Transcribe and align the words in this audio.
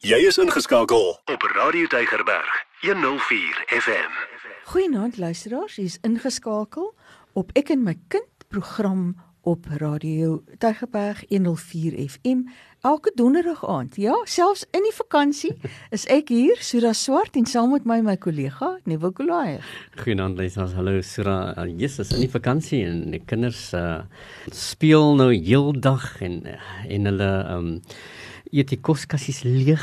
Jy 0.00 0.16
is 0.24 0.38
ingeskakel 0.40 1.10
op 1.28 1.42
Radio 1.52 1.86
Deigerberg 1.92 2.52
104 2.80 3.64
FM. 3.68 4.12
Goeienaand 4.64 5.18
luisteraars, 5.18 5.76
is 5.78 5.98
ingeskakel 6.00 6.94
op 7.36 7.50
Ek 7.52 7.68
en 7.68 7.82
my 7.84 7.92
kind 8.08 8.46
program 8.48 9.10
op 9.44 9.66
Radio 9.76 10.38
Deigerberg 10.58 11.20
104 11.28 11.98
FM 12.08 12.46
elke 12.80 13.12
donderdag 13.14 13.60
aand. 13.68 13.98
Ja, 14.00 14.14
selfs 14.24 14.64
in 14.72 14.86
die 14.88 14.94
vakansie 14.96 15.52
is 15.92 16.06
ek 16.08 16.32
hier, 16.32 16.56
Sura 16.64 16.94
Swart 16.96 17.36
en 17.36 17.44
saam 17.44 17.74
met 17.76 17.84
my 17.84 17.98
my 18.00 18.16
kollega 18.16 18.78
Neville 18.88 19.12
Kolaier. 19.12 19.66
Goeienaand 20.00 20.40
luisteraars. 20.40 20.72
Hallo 20.80 21.02
Sura. 21.04 21.36
Uh, 21.58 21.68
Jesus 21.76 22.14
in 22.16 22.24
die 22.24 22.32
vakansie 22.32 22.86
en 22.88 23.10
die 23.12 23.20
kinders 23.20 23.66
uh, 23.76 24.00
speel 24.48 25.12
nou 25.20 25.28
heeldag 25.34 26.08
en 26.24 26.40
en 26.88 27.12
hulle 27.12 27.30
um 27.52 27.70
eet 28.50 28.72
die 28.72 28.80
koskassies 28.80 29.42
leeg. 29.46 29.82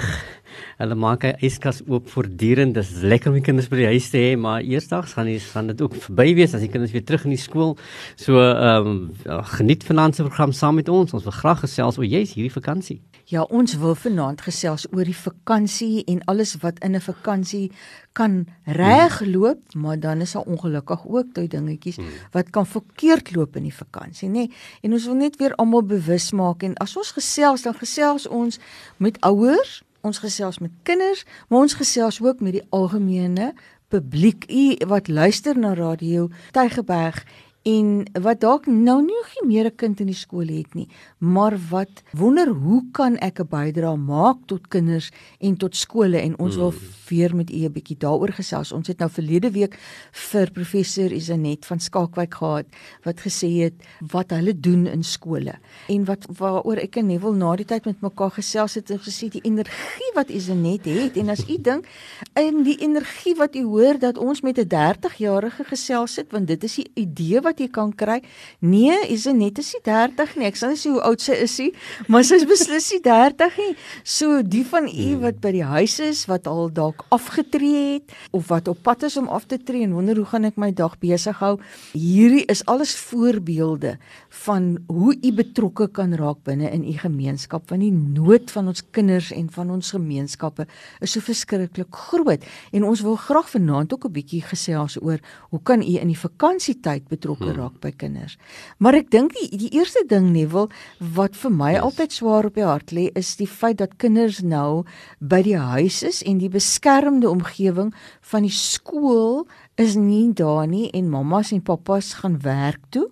Hulle 0.78 0.96
maak 0.96 1.26
hy 1.28 1.34
yskas 1.48 1.82
oop 1.88 2.10
voortdurend. 2.10 2.76
Dis 2.78 2.92
lekker 3.02 3.32
om 3.32 3.38
die 3.40 3.46
kinders 3.46 3.70
by 3.72 3.82
die 3.82 3.90
huis 3.94 4.10
te 4.14 4.22
hê, 4.22 4.36
maar 4.40 4.66
eersdags 4.66 5.14
gaan 5.18 5.30
die 5.30 5.40
gaan 5.40 5.72
dit 5.72 5.82
ook 5.82 5.96
verby 6.08 6.34
wees 6.38 6.56
as 6.58 6.64
die 6.66 6.72
kinders 6.72 6.94
weer 6.96 7.06
terug 7.06 7.26
in 7.26 7.36
die 7.36 7.42
skool. 7.42 7.78
So 8.16 8.42
ehm 8.42 8.88
um, 8.88 9.46
geniet 9.58 9.84
vanaand 9.88 10.16
se 10.16 10.24
program 10.24 10.52
saam 10.52 10.76
met 10.76 10.90
ons. 10.90 11.14
Ons 11.14 11.28
wil 11.28 11.36
graag 11.36 11.64
gesels 11.66 11.98
oor 11.98 12.06
jy's 12.08 12.34
hierdie 12.38 12.54
vakansie. 12.54 13.02
Ja, 13.28 13.42
ons 13.44 13.74
wil 13.76 13.96
vanaand 13.96 14.42
gesels 14.46 14.86
oor 14.94 15.04
die 15.04 15.18
vakansie 15.18 16.06
en 16.08 16.22
alles 16.32 16.56
wat 16.64 16.80
in 16.80 16.96
'n 16.96 17.02
vakansie 17.02 17.72
kan 18.14 18.48
regloop, 18.64 19.60
hmm. 19.72 19.82
maar 19.82 20.00
dan 20.00 20.22
is 20.22 20.32
daar 20.32 20.48
ongelukkig 20.48 21.06
ook 21.06 21.34
daai 21.34 21.48
dingetjies 21.48 21.96
hmm. 21.96 22.08
wat 22.32 22.50
kan 22.50 22.66
verkeerd 22.66 23.36
loop 23.36 23.56
in 23.56 23.64
die 23.64 23.74
vakansie, 23.74 24.30
nê? 24.30 24.48
Nee? 24.48 24.52
En 24.82 24.94
ons 24.94 25.06
wil 25.06 25.16
net 25.16 25.36
weer 25.36 25.56
almal 25.56 25.84
bewus 25.84 26.32
maak 26.32 26.64
en 26.64 26.78
as 26.78 26.96
ons 26.98 27.12
gesels, 27.12 27.62
dan 27.62 27.76
gesels 27.78 28.28
ons 28.28 28.60
met 28.98 29.22
ouers, 29.22 29.84
ons 30.08 30.22
gesels 30.24 30.60
met 30.64 30.72
kinders, 30.88 31.26
maar 31.48 31.66
ons 31.68 31.78
gesels 31.78 32.22
ook 32.24 32.40
met 32.44 32.58
die 32.58 32.68
algemene 32.70 33.54
publiek. 33.88 34.48
Wat 34.88 35.08
luister 35.08 35.58
na 35.58 35.74
radio 35.74 36.30
Tygerberg 36.52 37.24
en 37.68 37.88
wat 38.24 38.40
dalk 38.42 38.66
nou 38.72 39.02
nie 39.04 39.18
nog 39.18 39.48
meer 39.48 39.66
'n 39.66 39.76
kind 39.76 40.00
in 40.00 40.06
die 40.06 40.16
skool 40.16 40.48
het 40.48 40.74
nie, 40.74 40.88
maar 41.18 41.58
wat 41.70 42.04
wonder 42.12 42.48
hoe 42.48 42.84
kan 42.92 43.18
ek 43.18 43.40
'n 43.40 43.48
bydrae 43.50 43.98
maak 43.98 44.38
tot 44.46 44.68
kinders 44.68 45.12
en 45.40 45.58
tot 45.58 45.76
skole 45.76 46.18
en 46.18 46.40
ons 46.40 46.56
wil 46.56 46.72
hmm. 46.72 46.80
weer 47.10 47.36
met 47.36 47.50
u 47.52 47.66
'n 47.66 47.72
bietjie 47.72 47.98
daaroor 47.98 48.32
gesels. 48.32 48.72
Ons 48.72 48.88
het 48.88 49.00
nou 49.00 49.10
verlede 49.10 49.52
week 49.52 49.78
vir 50.12 50.52
professor 50.52 51.12
Isanet 51.12 51.66
van 51.66 51.80
Skalkwyk 51.80 52.34
gehad 52.34 52.66
wat 53.04 53.20
gesê 53.20 53.48
het 53.64 53.74
wat 54.12 54.30
hulle 54.30 54.60
doen 54.60 54.88
in 54.88 55.04
skole 55.04 55.54
en 55.88 56.06
wat 56.06 56.28
waaroor 56.38 56.78
ek 56.78 56.96
en 56.96 57.08
Neville 57.08 57.36
na 57.36 57.56
die 57.56 57.66
tyd 57.66 57.86
met 57.86 58.02
mekaar 58.02 58.32
gesels 58.32 58.76
het 58.76 58.90
en 58.90 59.00
gesê 59.00 59.30
die 59.30 59.44
energie 59.44 60.12
wat 60.16 60.30
Isanet 60.30 60.86
het 60.86 61.18
en 61.18 61.30
as 61.30 61.50
u 61.50 61.58
dink 61.70 61.86
in 62.34 62.64
die 62.64 62.78
energie 62.78 63.36
wat 63.36 63.56
u 63.56 63.64
hoor 63.64 64.00
dat 64.00 64.18
ons 64.18 64.42
met 64.42 64.58
'n 64.58 64.68
30-jarige 64.68 65.64
gesels 65.64 66.16
het 66.16 66.32
want 66.32 66.48
dit 66.48 66.64
is 66.64 66.76
die 66.76 66.92
idee 66.94 67.42
wat 67.42 67.57
wat 67.58 67.66
jy 67.66 67.72
kan 67.74 67.92
kry. 67.94 68.22
Nee, 68.62 68.94
is 69.10 69.26
dit 69.26 69.36
net 69.36 69.58
is 69.58 69.74
30 69.84 70.36
nie. 70.38 70.48
Ek 70.48 70.58
sal 70.58 70.74
nie 70.74 70.80
sê 70.80 70.92
hoe 70.94 71.02
oud 71.02 71.22
sy 71.22 71.38
is 71.42 71.56
nie, 71.62 71.72
maar 72.08 72.26
sy 72.28 72.38
is 72.38 72.46
beslis 72.46 72.90
nie 72.94 73.02
30 73.02 73.58
nie. 73.58 73.74
So 74.04 74.42
die 74.46 74.64
van 74.68 74.86
u 74.86 74.94
hmm. 74.94 75.24
wat 75.24 75.42
by 75.42 75.54
die 75.56 75.66
huis 75.66 75.98
is 76.04 76.26
wat 76.30 76.48
al 76.48 76.70
dalk 76.70 77.06
afgetree 77.14 77.98
het 77.98 78.14
of 78.32 78.50
wat 78.52 78.70
op 78.70 78.84
pad 78.86 79.08
is 79.08 79.18
om 79.18 79.30
af 79.34 79.48
te 79.50 79.58
tree 79.58 79.86
en 79.88 79.96
wonder 79.98 80.18
hoe 80.18 80.28
gaan 80.30 80.46
ek 80.46 80.60
my 80.60 80.72
dag 80.72 80.98
besig 81.02 81.40
hou. 81.42 81.58
Hierdie 81.94 82.46
is 82.52 82.64
alles 82.70 82.94
voorbeelde 83.10 83.98
van 84.46 84.78
hoe 84.92 85.16
u 85.16 85.34
betrokke 85.34 85.90
kan 85.94 86.14
raak 86.18 86.44
binne 86.46 86.70
in 86.70 86.86
u 86.86 86.94
gemeenskap 86.98 87.70
want 87.72 87.82
die 87.82 87.94
nood 87.94 88.52
van 88.54 88.70
ons 88.70 88.84
kinders 88.94 89.32
en 89.34 89.50
van 89.54 89.72
ons 89.74 89.94
gemeenskappe 89.96 90.68
is 91.02 91.16
so 91.16 91.24
verskriklik 91.24 92.02
groot 92.12 92.46
en 92.76 92.86
ons 92.88 93.02
wil 93.06 93.18
graag 93.28 93.50
vanaand 93.50 93.94
ook 93.94 94.06
'n 94.06 94.14
bietjie 94.14 94.42
gesels 94.42 94.98
oor 95.02 95.20
hoe 95.50 95.62
kan 95.64 95.82
u 95.82 95.98
in 95.98 96.08
die 96.08 96.20
vakansietyd 96.20 97.08
betrokke 97.10 97.37
betrokke 97.38 97.58
raak 97.58 97.80
by 97.82 97.92
kinders. 97.92 98.38
Maar 98.80 99.02
ek 99.02 99.12
dink 99.12 99.34
die, 99.34 99.50
die 99.58 99.72
eerste 99.78 100.04
ding 100.08 100.32
Neville 100.34 100.70
wat 101.00 101.36
vir 101.36 101.52
my 101.52 101.74
yes. 101.74 101.84
altyd 101.84 102.12
swaar 102.12 102.46
op 102.50 102.56
die 102.56 102.66
hart 102.66 102.92
lê 102.92 103.08
is 103.16 103.36
die 103.38 103.48
feit 103.48 103.78
dat 103.78 103.98
kinders 103.98 104.42
nou 104.42 104.86
by 105.20 105.42
die 105.46 105.58
huis 105.58 106.04
is 106.04 106.24
en 106.24 106.40
die 106.40 106.50
beskermde 106.50 107.30
omgewing 107.30 107.94
van 108.22 108.44
die 108.44 108.54
skool 108.54 109.48
is 109.78 109.96
nie 109.96 110.34
daar 110.34 110.68
nie 110.68 110.90
en 110.94 111.10
mammas 111.10 111.52
en 111.52 111.62
pappas 111.62 112.18
gaan 112.22 112.42
werk 112.42 112.82
toe 112.90 113.10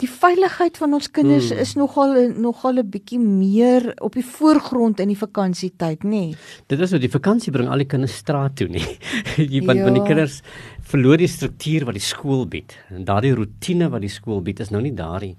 die 0.00 0.08
veiligheid 0.10 0.76
van 0.80 0.96
ons 0.96 1.08
kinders 1.10 1.50
hmm. 1.50 1.60
is 1.62 1.74
nogal 1.78 2.14
nogal 2.36 2.78
'n 2.82 2.90
bietjie 2.90 3.18
meer 3.18 3.92
op 4.00 4.14
die 4.14 4.24
voorgrond 4.24 5.00
in 5.00 5.08
die 5.08 5.18
vakansietyd, 5.18 6.04
nê. 6.04 6.10
Nee. 6.10 6.36
Dit 6.66 6.80
is 6.80 6.90
so 6.90 6.98
die 6.98 7.10
vakansie 7.10 7.52
bring 7.52 7.68
al 7.68 7.78
die 7.78 7.88
kinders 7.88 8.16
straat 8.16 8.56
toe, 8.56 8.68
nê. 8.68 8.82
Jy 9.52 9.64
want 9.64 9.78
ja. 9.78 9.84
van 9.84 9.94
die 9.94 10.04
kinders 10.06 10.42
verloor 10.80 11.16
die 11.18 11.30
struktuur 11.30 11.86
wat 11.86 11.94
die 11.94 12.04
skool 12.04 12.46
bied. 12.46 12.76
En 12.90 13.04
daardie 13.04 13.34
rotine 13.34 13.88
wat 13.88 14.00
die 14.00 14.12
skool 14.12 14.42
bied 14.42 14.60
is 14.60 14.70
nou 14.70 14.82
nie 14.82 14.94
daar 14.94 15.20
nie. 15.20 15.36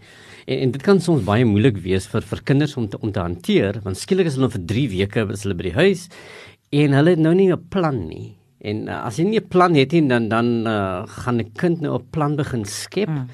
En, 0.47 0.57
en 0.57 0.71
dit 0.71 0.81
kan 0.81 0.99
soms 0.99 1.23
baie 1.27 1.45
moeilik 1.45 1.77
wees 1.83 2.07
vir 2.07 2.21
vir 2.21 2.43
kinders 2.43 2.77
om 2.77 2.87
te 2.89 2.99
om 3.01 3.11
te 3.11 3.19
hanteer 3.23 3.81
want 3.83 3.97
skielik 3.97 4.27
is 4.27 4.35
hulle 4.35 4.49
vir 4.49 4.65
3 4.73 4.89
weke 4.95 5.27
is 5.31 5.43
hulle 5.43 5.57
by 5.57 5.69
die 5.69 5.77
huis 5.77 6.09
en 6.71 6.93
hulle 6.97 7.15
het 7.15 7.19
nou 7.19 7.33
nie 7.35 7.51
'n 7.51 7.67
plan 7.69 8.07
nie. 8.07 8.35
En 8.67 8.83
uh, 8.87 8.99
as 9.07 9.17
jy 9.19 9.25
nie 9.29 9.39
'n 9.39 9.47
plan 9.47 9.75
het 9.75 9.93
nie, 9.95 10.03
dan 10.07 10.27
dan 10.29 10.67
uh, 10.67 11.05
gaan 11.23 11.39
'n 11.39 11.51
kind 11.55 11.81
nou 11.81 11.95
'n 11.95 12.09
plan 12.11 12.35
begin 12.35 12.65
skep 12.65 13.09
mm. 13.09 13.27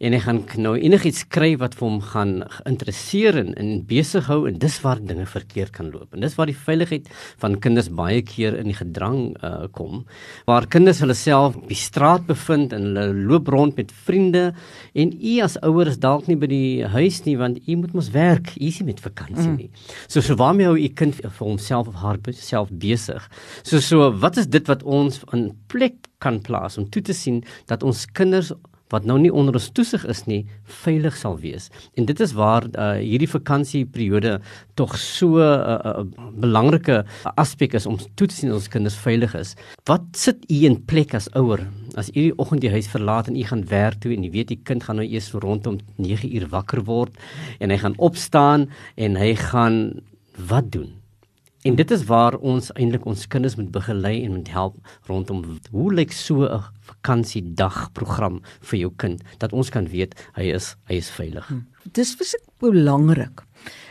en 0.00 0.12
hy 0.12 0.20
gaan 0.20 0.40
nou 0.56 0.74
enigiets 0.76 1.28
kry 1.28 1.56
wat 1.56 1.74
vir 1.74 1.88
hom 1.88 2.00
gaan 2.00 2.42
interesseer 2.64 3.36
en, 3.36 3.54
en 3.54 3.84
besig 3.84 4.26
hou 4.26 4.48
en 4.48 4.58
dis 4.58 4.80
waar 4.80 5.00
dinge 5.00 5.26
verkeerd 5.26 5.72
kan 5.72 5.90
loop. 5.90 6.14
En 6.14 6.20
dis 6.20 6.34
waar 6.34 6.46
die 6.46 6.56
veiligheid 6.56 7.08
van 7.38 7.58
kinders 7.60 7.90
baie 7.90 8.22
keer 8.22 8.56
in 8.56 8.70
die 8.72 8.78
gedrang 8.78 9.36
uh, 9.44 9.66
kom. 9.72 10.06
Waar 10.46 10.66
kinders 10.66 11.00
hulle 11.00 11.14
self 11.14 11.56
op 11.56 11.68
die 11.68 11.76
straat 11.76 12.26
bevind 12.26 12.72
en 12.72 12.82
hulle 12.88 13.12
loop 13.12 13.48
rond 13.48 13.76
met 13.76 13.92
vriende 13.92 14.54
en 14.94 15.12
u 15.12 15.40
as 15.40 15.58
ouer 15.60 15.88
is 15.88 15.98
dalk 15.98 16.26
nie 16.28 16.36
by 16.36 16.46
die 16.46 16.84
huis 16.84 17.24
nie 17.26 17.36
want 17.36 17.60
u 17.68 17.76
moet 17.76 17.92
mos 17.92 18.10
werk, 18.14 18.54
u 18.56 18.66
is 18.66 18.80
nie 18.80 18.92
met 18.92 19.00
vakansie 19.00 19.50
mm. 19.50 19.56
nie. 19.56 19.70
So 20.08 20.20
so 20.20 20.34
waarmee 20.34 20.66
hou 20.66 20.78
u 20.78 20.88
kind 20.88 21.14
vir 21.14 21.44
homself 21.44 21.88
of 21.88 22.00
haarself 22.00 22.70
besig? 22.70 23.28
So 23.62 23.80
so 23.80 24.10
wat 24.12 24.36
is 24.40 24.48
dit 24.48 24.66
wat 24.68 24.77
ons 24.82 25.22
in 25.32 25.50
plek 25.66 26.08
kan 26.18 26.40
plaas 26.40 26.78
om 26.78 26.88
toe 26.90 27.02
te 27.02 27.14
sien 27.14 27.44
dat 27.66 27.82
ons 27.82 28.06
kinders 28.06 28.52
wat 28.92 29.04
nou 29.08 29.18
nie 29.20 29.32
onder 29.32 29.56
ons 29.58 29.68
toesig 29.76 30.04
is 30.08 30.22
nie 30.28 30.40
veilig 30.82 31.16
sal 31.18 31.36
wees. 31.42 31.68
En 31.98 32.06
dit 32.08 32.20
is 32.24 32.32
waar 32.36 32.66
uh, 32.70 32.90
hierdie 33.00 33.28
vakansieperiode 33.28 34.38
tog 34.80 34.96
so 34.98 35.36
'n 35.36 35.44
uh, 35.44 35.78
uh, 35.84 36.04
belangrike 36.40 37.04
aspek 37.36 37.74
is 37.74 37.86
om 37.86 37.98
toe 38.14 38.26
te 38.26 38.34
sien 38.34 38.52
ons 38.52 38.68
kinders 38.68 38.96
veilig 38.96 39.34
is. 39.34 39.56
Wat 39.84 40.02
sit 40.12 40.44
u 40.50 40.64
in 40.64 40.84
plek 40.84 41.14
as 41.14 41.28
ouer 41.34 41.66
as 41.96 42.08
u 42.08 42.20
die 42.20 42.38
oggend 42.38 42.60
die 42.60 42.70
huis 42.70 42.88
verlaat 42.88 43.28
en 43.28 43.36
u 43.36 43.42
gaan 43.42 43.64
werk 43.68 44.00
toe 44.00 44.12
en 44.14 44.22
jy 44.22 44.30
weet 44.30 44.48
die 44.48 44.62
kind 44.62 44.82
gaan 44.82 44.96
nou 44.96 45.06
eers 45.06 45.32
rondom 45.32 45.78
9 45.96 46.34
uur 46.34 46.48
wakker 46.48 46.84
word 46.84 47.12
en 47.60 47.70
hy 47.70 47.76
gaan 47.76 47.98
opstaan 47.98 48.68
en 48.96 49.16
hy 49.16 49.34
gaan 49.34 50.00
wat 50.48 50.72
doen? 50.72 50.97
En 51.66 51.74
dit 51.74 51.90
is 51.90 52.04
waar 52.06 52.36
ons 52.38 52.68
eintlik 52.78 53.06
ons 53.10 53.26
kinders 53.26 53.56
moet 53.58 53.70
begelei 53.74 54.22
en 54.24 54.36
moet 54.36 54.50
help 54.54 54.76
rondom 55.08 55.42
hoe 55.72 55.88
lyk 55.94 56.12
so 56.12 56.46
'n 56.46 56.62
vakansiedag 56.86 57.92
program 57.92 58.40
vir 58.60 58.78
jou 58.78 58.92
kind 58.96 59.22
dat 59.38 59.52
ons 59.52 59.70
kan 59.70 59.88
weet 59.88 60.14
hy 60.36 60.54
is 60.54 60.76
hy 60.88 60.94
is 60.94 61.10
veilig. 61.10 61.46
Hmm. 61.48 61.66
Dis 61.92 62.16
baie 62.16 62.38
belangrik 62.60 63.42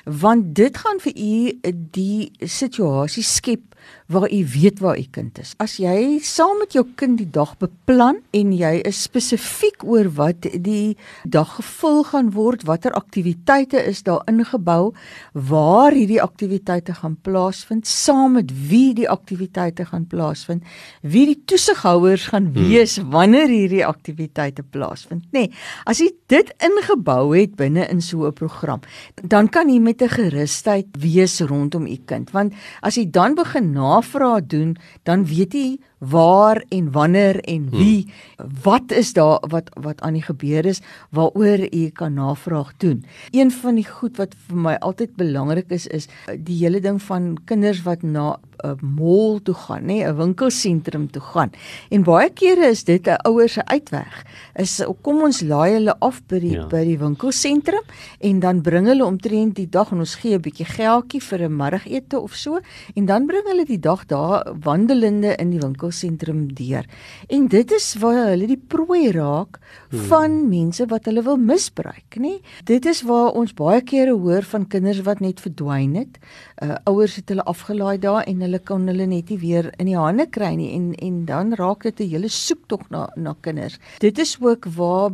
want 0.08 0.56
dit 0.56 0.78
gaan 0.78 1.00
vir 1.04 1.14
u 1.16 1.60
die 1.92 2.32
situasie 2.40 3.24
skep 3.24 3.68
waar 4.08 4.32
u 4.32 4.46
weet 4.48 4.80
waar 4.80 4.98
u 4.98 5.06
kind 5.12 5.40
is. 5.40 5.54
As 5.60 5.78
jy 5.82 6.20
saam 6.24 6.58
met 6.62 6.74
jou 6.76 6.86
kind 6.96 7.18
die 7.20 7.30
dag 7.32 7.54
beplan 7.60 8.22
en 8.36 8.54
jy 8.56 8.78
is 8.88 9.02
spesifiek 9.04 9.84
oor 9.84 10.08
wat 10.16 10.48
die 10.64 10.96
dag 11.28 11.58
gevul 11.58 12.04
gaan 12.08 12.32
word, 12.36 12.64
watter 12.68 12.96
aktiwiteite 12.96 13.82
is 13.84 14.04
daar 14.08 14.24
ingebou, 14.32 14.94
waar 15.34 15.96
hierdie 15.96 16.22
aktiwiteite 16.24 16.96
gaan 17.02 17.18
plaasvind, 17.24 17.88
saam 17.88 18.38
met 18.40 18.54
wie 18.70 18.94
die 18.96 19.10
aktiwiteite 19.12 19.88
gaan 19.92 20.08
plaasvind, 20.08 20.64
wie 21.02 21.26
die 21.34 21.40
toesighouers 21.46 22.30
gaan 22.32 22.52
hmm. 22.54 22.72
wees 22.72 22.98
wanneer 23.12 23.52
hierdie 23.52 23.86
aktiwiteite 23.86 24.64
plaasvind, 24.64 25.28
nê. 25.32 25.48
Nee, 25.48 25.52
as 25.88 26.00
jy 26.02 26.10
dit 26.32 26.50
ingebou 26.64 27.36
het 27.36 27.54
binne 27.60 27.86
in 27.92 28.02
so 28.02 28.28
'n 28.28 28.34
program, 28.34 28.82
dan 29.22 29.48
kan 29.50 29.70
jy 29.70 29.80
met 29.80 29.97
'n 30.02 30.10
gerusheid 30.10 30.88
wees 31.00 31.40
rondom 31.42 31.86
u 31.86 31.98
kind, 32.06 32.32
want 32.32 32.54
as 32.82 32.96
jy 32.96 33.06
dan 33.10 33.36
begin 33.36 33.72
navraag 33.74 34.48
doen, 34.48 34.78
dan 35.04 35.26
weet 35.26 35.54
jy 35.54 35.80
waar 35.98 36.64
en 36.70 36.92
wanneer 36.92 37.40
en 37.40 37.68
hmm. 37.70 37.78
wie 37.78 38.06
hmm. 38.38 38.52
wat 38.64 38.92
is 38.92 39.14
daar 39.14 39.42
wat 39.50 39.70
wat 39.74 40.02
aan 40.02 40.14
die 40.14 40.26
gebeur 40.26 40.66
is 40.66 40.82
waaroor 41.10 41.66
jy 41.70 41.92
kan 41.92 42.14
navraag 42.14 42.74
doen. 42.78 43.06
Een 43.32 43.52
van 43.52 43.76
die 43.76 43.88
goed 43.88 44.18
wat 44.18 44.36
vir 44.48 44.58
my 44.58 44.76
altyd 44.76 45.16
belangrik 45.16 45.72
is 45.72 45.88
is 45.88 46.08
die 46.38 46.58
hele 46.64 46.80
ding 46.80 47.02
van 47.02 47.38
kinders 47.46 47.82
wat 47.84 48.04
na 48.04 48.38
'n 48.64 48.78
mall 48.82 49.40
toe 49.44 49.54
gaan, 49.54 49.86
nê, 49.86 50.02
'n 50.04 50.16
winkelsentrum 50.16 51.12
toe 51.12 51.22
gaan. 51.22 51.52
En 51.90 52.04
baie 52.04 52.30
kere 52.30 52.70
is 52.70 52.84
dit 52.84 53.08
'n 53.08 53.20
ouer 53.28 53.50
se 53.50 53.66
uitweg. 53.66 54.26
Is 54.56 54.82
kom 55.02 55.22
ons 55.22 55.42
laai 55.42 55.74
hulle 55.74 55.96
af 56.00 56.22
by 56.28 56.40
die 56.40 56.52
ja. 56.52 56.68
by 56.68 56.84
die 56.84 56.98
winkelsentrum 56.98 57.84
en 58.20 58.40
dan 58.40 58.62
bring 58.62 58.88
hulle 58.88 59.06
omtrent 59.06 59.56
die 59.56 59.70
dag 59.70 59.92
en 59.92 60.00
ons 60.00 60.16
gee 60.16 60.36
'n 60.36 60.42
bietjie 60.42 60.66
geldjie 60.66 61.22
vir 61.22 61.44
'n 61.44 61.56
middagete 61.56 62.20
of 62.20 62.34
so 62.34 62.60
en 62.96 63.06
dan 63.06 63.26
bring 63.26 63.46
hulle 63.46 63.66
die 63.66 63.80
dag 63.80 64.06
daar 64.06 64.44
wandelende 64.64 65.36
in 65.36 65.50
die 65.50 65.60
winkelsentrum 65.88 66.54
deur. 66.54 66.86
En 67.30 67.48
dit 67.48 67.72
is 67.72 67.96
waar 68.00 68.30
hulle 68.32 68.48
die 68.48 68.58
prooi 68.58 69.12
raak 69.12 69.60
hmm. 69.90 70.00
van 70.10 70.50
mense 70.50 70.86
wat 70.88 71.06
hulle 71.06 71.24
wil 71.24 71.38
misbruik, 71.38 72.18
nê? 72.20 72.40
Dit 72.66 72.86
is 72.86 73.04
waar 73.04 73.34
ons 73.34 73.54
baie 73.54 73.82
kere 73.82 74.16
hoor 74.18 74.44
van 74.44 74.68
kinders 74.68 75.02
wat 75.06 75.20
net 75.20 75.40
verdwyn 75.40 75.96
het. 75.96 76.20
Uh 76.62 76.76
ouers 76.88 77.18
het 77.18 77.30
hulle 77.30 77.44
afgelaai 77.44 77.98
daar 78.00 78.24
en 78.28 78.42
hulle 78.42 78.60
kan 78.60 78.88
hulle 78.88 79.06
net 79.08 79.30
nie 79.30 79.40
weer 79.40 79.72
in 79.78 79.88
die 79.88 79.98
hande 79.98 80.28
kry 80.28 80.56
nie 80.56 80.74
en 80.76 80.94
en 80.96 81.26
dan 81.26 81.54
raak 81.54 81.84
dit 81.84 82.00
'n 82.00 82.10
hele 82.10 82.30
soektog 82.30 82.90
na 82.90 83.10
na 83.16 83.36
kinders. 83.42 83.80
Dit 84.00 84.18
is 84.20 84.38
ook 84.42 84.66
waar 84.66 85.12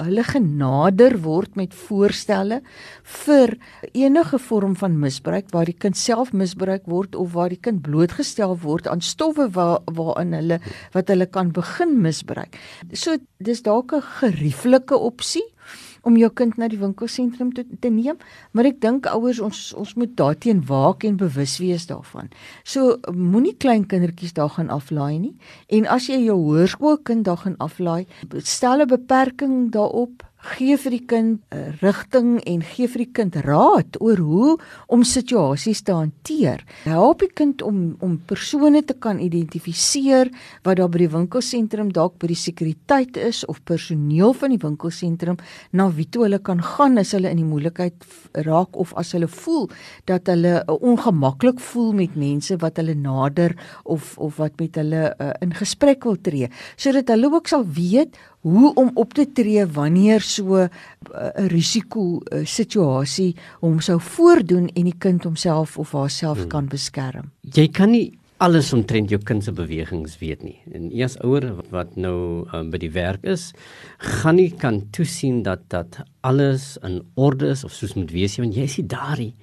hulle 0.00 0.24
genader 0.26 1.16
word 1.22 1.56
met 1.56 1.74
voorstelle 1.74 2.60
vir 3.24 3.54
enige 3.92 4.38
vorm 4.38 4.74
van 4.76 4.98
misbruik 5.00 5.50
waar 5.54 5.70
die 5.70 5.76
kind 5.78 5.96
self 5.96 6.32
misbruik 6.32 6.86
word 6.90 7.14
of 7.14 7.32
waar 7.32 7.52
die 7.52 7.60
kind 7.60 7.82
blootgestel 7.86 8.56
word 8.62 8.88
aan 8.90 9.04
stowwe 9.04 9.48
waar 9.54 9.80
waarin 9.86 10.34
hulle 10.34 10.60
wat 10.92 11.08
hulle 11.08 11.26
kan 11.26 11.52
begin 11.54 12.00
misbruik. 12.02 12.58
So 12.92 13.16
dis 13.38 13.62
dalk 13.62 13.92
'n 13.92 14.02
gerieflike 14.20 14.96
opsie 14.96 15.44
om 16.04 16.16
jou 16.16 16.30
kind 16.30 16.58
na 16.60 16.68
die 16.68 16.78
winkelsentrum 16.80 17.52
te, 17.56 17.64
te 17.80 17.90
neem, 17.90 18.18
maar 18.52 18.68
ek 18.68 18.80
dink 18.84 19.08
ouers 19.10 19.40
ons 19.44 19.60
ons 19.78 19.94
moet 20.00 20.12
daarteen 20.18 20.62
waak 20.68 21.04
en 21.04 21.16
bewus 21.20 21.56
wees 21.62 21.86
daarvan. 21.90 22.30
So 22.64 22.98
moenie 23.12 23.56
klein 23.56 23.86
kindertjies 23.90 24.36
daar 24.36 24.52
gaan 24.56 24.70
aflaai 24.70 25.18
nie 25.18 25.34
en 25.68 25.88
as 25.90 26.08
jy 26.08 26.20
jou 26.26 26.38
hoërskoolkind 26.42 27.24
daar 27.24 27.40
gaan 27.44 27.58
aflaai, 27.58 28.06
stel 28.38 28.82
'n 28.82 28.88
beperking 28.88 29.70
daarop 29.72 30.22
gee 30.52 30.76
vir 30.76 30.92
die 30.92 31.06
kind 31.08 31.40
'n 31.50 31.78
rigting 31.80 32.40
en 32.44 32.62
gee 32.62 32.86
vir 32.86 33.04
die 33.04 33.12
kind 33.12 33.36
raad 33.44 33.96
oor 34.00 34.16
hoe 34.16 34.58
om 34.88 35.02
situasies 35.02 35.82
te 35.82 35.92
hanteer. 35.92 36.64
Help 36.84 37.20
die 37.20 37.32
kind 37.32 37.62
om 37.62 37.96
om 38.00 38.18
persone 38.26 38.82
te 38.84 38.94
kan 38.94 39.18
identifiseer 39.18 40.30
wat 40.64 40.76
daar 40.76 40.88
by 40.88 40.98
die 40.98 41.08
winkelsentrum 41.08 41.92
dalk 41.92 42.18
by 42.18 42.26
die 42.26 42.36
sekuriteit 42.36 43.16
is 43.16 43.44
of 43.46 43.64
personeel 43.64 44.34
van 44.34 44.50
die 44.50 44.60
winkelsentrum 44.60 45.36
na 45.72 45.88
wie 45.90 46.08
toe 46.08 46.24
hulle 46.24 46.38
kan 46.38 46.60
gaan 46.62 46.98
as 46.98 47.12
hulle 47.12 47.30
in 47.30 47.36
die 47.36 47.48
moeilikheid 47.48 47.94
raak 48.44 48.76
of 48.76 48.92
as 48.94 49.12
hulle 49.12 49.28
voel 49.28 49.70
dat 50.06 50.26
hulle 50.26 50.64
ongemaklik 50.66 51.60
voel 51.60 51.92
met 51.92 52.16
mense 52.16 52.56
wat 52.60 52.76
hulle 52.76 52.94
nader 52.94 53.56
of 53.84 54.18
of 54.18 54.36
wat 54.36 54.60
met 54.60 54.76
hulle 54.76 55.14
uh, 55.18 55.32
in 55.40 55.54
gesprek 55.54 56.04
wil 56.04 56.16
tree 56.16 56.48
sodat 56.76 57.08
hulle 57.08 57.32
ook 57.32 57.48
sal 57.48 57.64
weet 57.64 58.18
hoe 58.44 58.74
om 58.76 58.90
op 58.94 59.14
te 59.16 59.24
tree 59.32 59.64
wanneer 59.66 60.20
so 60.20 60.56
eh, 60.56 60.68
'n 60.68 61.44
uh, 61.44 61.46
risiko 61.48 62.20
uh, 62.20 62.44
situasie 62.44 63.34
hom 63.60 63.80
sou 63.80 64.00
voordoen 64.00 64.68
en 64.74 64.84
die 64.84 64.98
kind 64.98 65.24
homself 65.24 65.78
of 65.78 65.92
haarself 65.92 66.38
hmm. 66.38 66.48
kan 66.48 66.68
beskerm. 66.68 67.30
Jy 67.40 67.68
kan 67.68 67.90
nie 67.90 68.18
alles 68.36 68.72
omtrent 68.72 69.10
jou 69.10 69.20
kind 69.22 69.44
se 69.44 69.52
bewegings 69.52 70.18
weet 70.18 70.42
nie. 70.42 70.58
En 70.72 70.90
eers 70.92 71.16
ouer 71.24 71.54
wat 71.70 71.96
nou 71.96 72.44
um, 72.52 72.70
by 72.70 72.78
die 72.78 72.92
werk 72.92 73.24
is, 73.24 73.52
gaan 73.98 74.36
nie 74.36 74.50
kan 74.50 74.82
toesien 74.90 75.42
dat 75.42 75.64
dat 75.68 76.02
alles 76.20 76.76
in 76.82 77.00
orde 77.14 77.48
is 77.48 77.64
of 77.64 77.72
soos 77.72 77.94
moet 77.94 78.12
wees 78.12 78.36
want 78.36 78.54
jy 78.54 78.68
is 78.68 78.76
nie 78.76 78.86
daar 78.86 79.18
nie. 79.18 79.34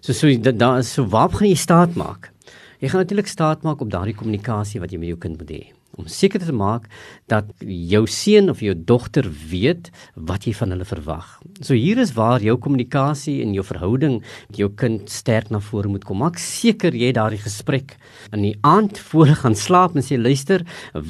So 0.00 0.12
so 0.12 0.28
daar 0.36 0.78
is 0.78 0.92
so 0.92 1.06
waar 1.08 1.30
gaan 1.30 1.48
jy 1.48 1.56
staat 1.56 1.96
maak? 1.96 2.32
Jy 2.80 2.88
gaan 2.88 3.00
natuurlik 3.00 3.28
staat 3.28 3.62
maak 3.62 3.80
op 3.80 3.90
daardie 3.90 4.14
kommunikasie 4.14 4.80
wat 4.80 4.92
jy 4.92 4.98
met 4.98 5.08
jou 5.08 5.18
kind 5.18 5.38
moet 5.38 5.50
hê 5.50 5.79
om 6.00 6.08
seker 6.10 6.42
te 6.42 6.54
maak 6.56 6.88
dat 7.30 7.50
jou 7.60 8.02
seun 8.10 8.50
of 8.50 8.62
jou 8.64 8.74
dogter 8.74 9.28
weet 9.50 9.90
wat 10.16 10.46
jy 10.48 10.54
van 10.56 10.74
hulle 10.74 10.86
verwag. 10.88 11.28
So 11.60 11.76
hier 11.76 12.00
is 12.02 12.14
waar 12.16 12.42
jou 12.42 12.56
kommunikasie 12.58 13.40
en 13.44 13.54
jou 13.54 13.64
verhouding 13.66 14.20
met 14.22 14.60
jou 14.62 14.70
kind 14.80 15.10
sterk 15.10 15.50
na 15.52 15.60
vore 15.62 15.90
moet 15.92 16.04
kom. 16.08 16.22
Maak 16.24 16.40
seker 16.42 16.96
jy 16.96 17.12
daardie 17.16 17.40
gesprek 17.40 17.96
in 18.34 18.44
die 18.48 18.56
aand 18.66 18.98
voor 19.10 19.34
gaan 19.42 19.56
slaap 19.58 19.96
en 19.96 20.04
sê 20.04 20.18
luister, 20.20 20.64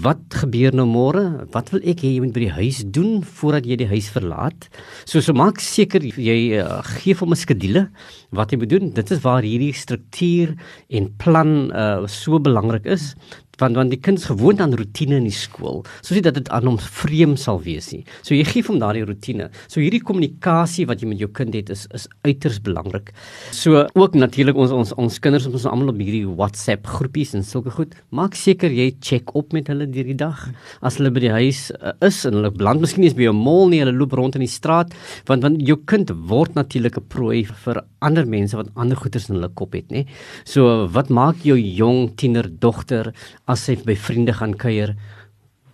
wat 0.04 0.40
gebeur 0.42 0.76
nou 0.76 0.86
môre? 0.90 1.24
Wat 1.54 1.72
wil 1.74 1.84
ek 1.88 2.04
hê 2.04 2.14
jy 2.14 2.24
moet 2.24 2.34
by 2.36 2.44
die 2.46 2.56
huis 2.60 2.82
doen 2.84 3.20
voordat 3.24 3.68
jy 3.68 3.80
die 3.80 3.90
huis 3.90 4.10
verlaat? 4.12 4.68
So 5.08 5.22
so 5.24 5.36
maak 5.36 5.62
seker 5.64 6.04
jy 6.04 6.60
uh, 6.60 6.80
gee 6.98 7.16
hom 7.18 7.32
'n 7.32 7.40
skedule 7.40 7.88
wat 8.30 8.52
jy 8.52 8.58
moet 8.60 8.70
doen. 8.70 8.90
Dit 8.94 9.10
is 9.10 9.22
waar 9.24 9.42
hierdie 9.42 9.72
struktuur 9.74 10.54
en 10.88 11.10
plan 11.18 11.70
uh, 11.72 12.06
so 12.06 12.38
belangrik 12.38 12.86
is 12.86 13.14
want 13.60 13.76
want 13.76 13.92
die 13.92 14.00
kind 14.00 14.18
is 14.18 14.28
gewoond 14.30 14.60
aan 14.60 14.74
rotine 14.78 15.18
in 15.20 15.28
die 15.28 15.34
skool. 15.34 15.82
So 16.00 16.14
sê 16.14 16.22
dat 16.24 16.36
dit 16.38 16.48
aan 16.50 16.68
hom 16.68 16.78
vreem 16.80 17.36
sal 17.40 17.60
wees 17.64 17.90
nie. 17.92 18.02
So 18.22 18.34
jy 18.34 18.44
gee 18.48 18.64
hom 18.66 18.80
daardie 18.82 19.04
rotine. 19.08 19.50
So 19.68 19.82
hierdie 19.82 20.02
kommunikasie 20.04 20.86
wat 20.90 21.02
jy 21.02 21.10
met 21.12 21.20
jou 21.22 21.30
kind 21.36 21.54
het 21.56 21.70
is 21.70 21.86
is 21.96 22.06
uiters 22.26 22.60
belangrik. 22.64 23.12
So 23.56 23.86
ook 23.94 24.16
natuurlik 24.18 24.56
ons 24.56 24.74
ons 24.74 24.94
ons 24.96 25.20
kinders 25.22 25.48
ons 25.50 25.66
almal 25.68 25.92
op 25.94 26.00
hierdie 26.00 26.26
WhatsApp 26.28 26.86
groepies 26.86 27.34
en 27.38 27.44
sulke 27.46 27.72
goed. 27.74 27.94
Maak 28.16 28.38
seker 28.38 28.72
jy 28.72 28.90
check 29.00 29.34
op 29.38 29.54
met 29.56 29.68
hulle 29.72 29.88
deur 29.90 30.08
die 30.08 30.18
dag. 30.18 30.46
As 30.82 30.98
hulle 31.00 31.12
by 31.14 31.24
die 31.26 31.34
huis 31.34 31.68
uh, 31.76 31.94
is 32.06 32.22
en 32.28 32.38
hulle 32.38 32.52
beland 32.54 32.82
miskien 32.84 33.04
eens 33.04 33.16
by 33.18 33.28
'n 33.30 33.36
mall 33.36 33.68
nie, 33.68 33.80
hulle 33.84 33.96
loop 33.96 34.12
rond 34.12 34.34
in 34.34 34.46
die 34.46 34.50
straat 34.50 34.94
want 35.28 35.42
want 35.42 35.60
jou 35.66 35.76
kind 35.86 36.10
word 36.30 36.54
natuurlik 36.54 36.96
'n 36.98 37.08
prooi 37.08 37.44
vir 37.44 37.82
ander 38.00 38.26
mense 38.26 38.56
wat 38.56 38.70
ander 38.74 38.96
goeders 38.96 39.28
in 39.28 39.36
hulle 39.36 39.50
kop 39.54 39.74
het, 39.76 39.88
nê. 39.92 40.06
So 40.44 40.86
wat 40.88 41.10
maak 41.10 41.44
jou 41.44 41.56
jong 41.58 42.16
tiener 42.16 42.48
dogter 42.48 43.12
as 43.50 43.66
sy 43.66 43.76
by 43.84 43.96
vriende 43.98 44.34
gaan 44.36 44.54
kuier, 44.54 44.94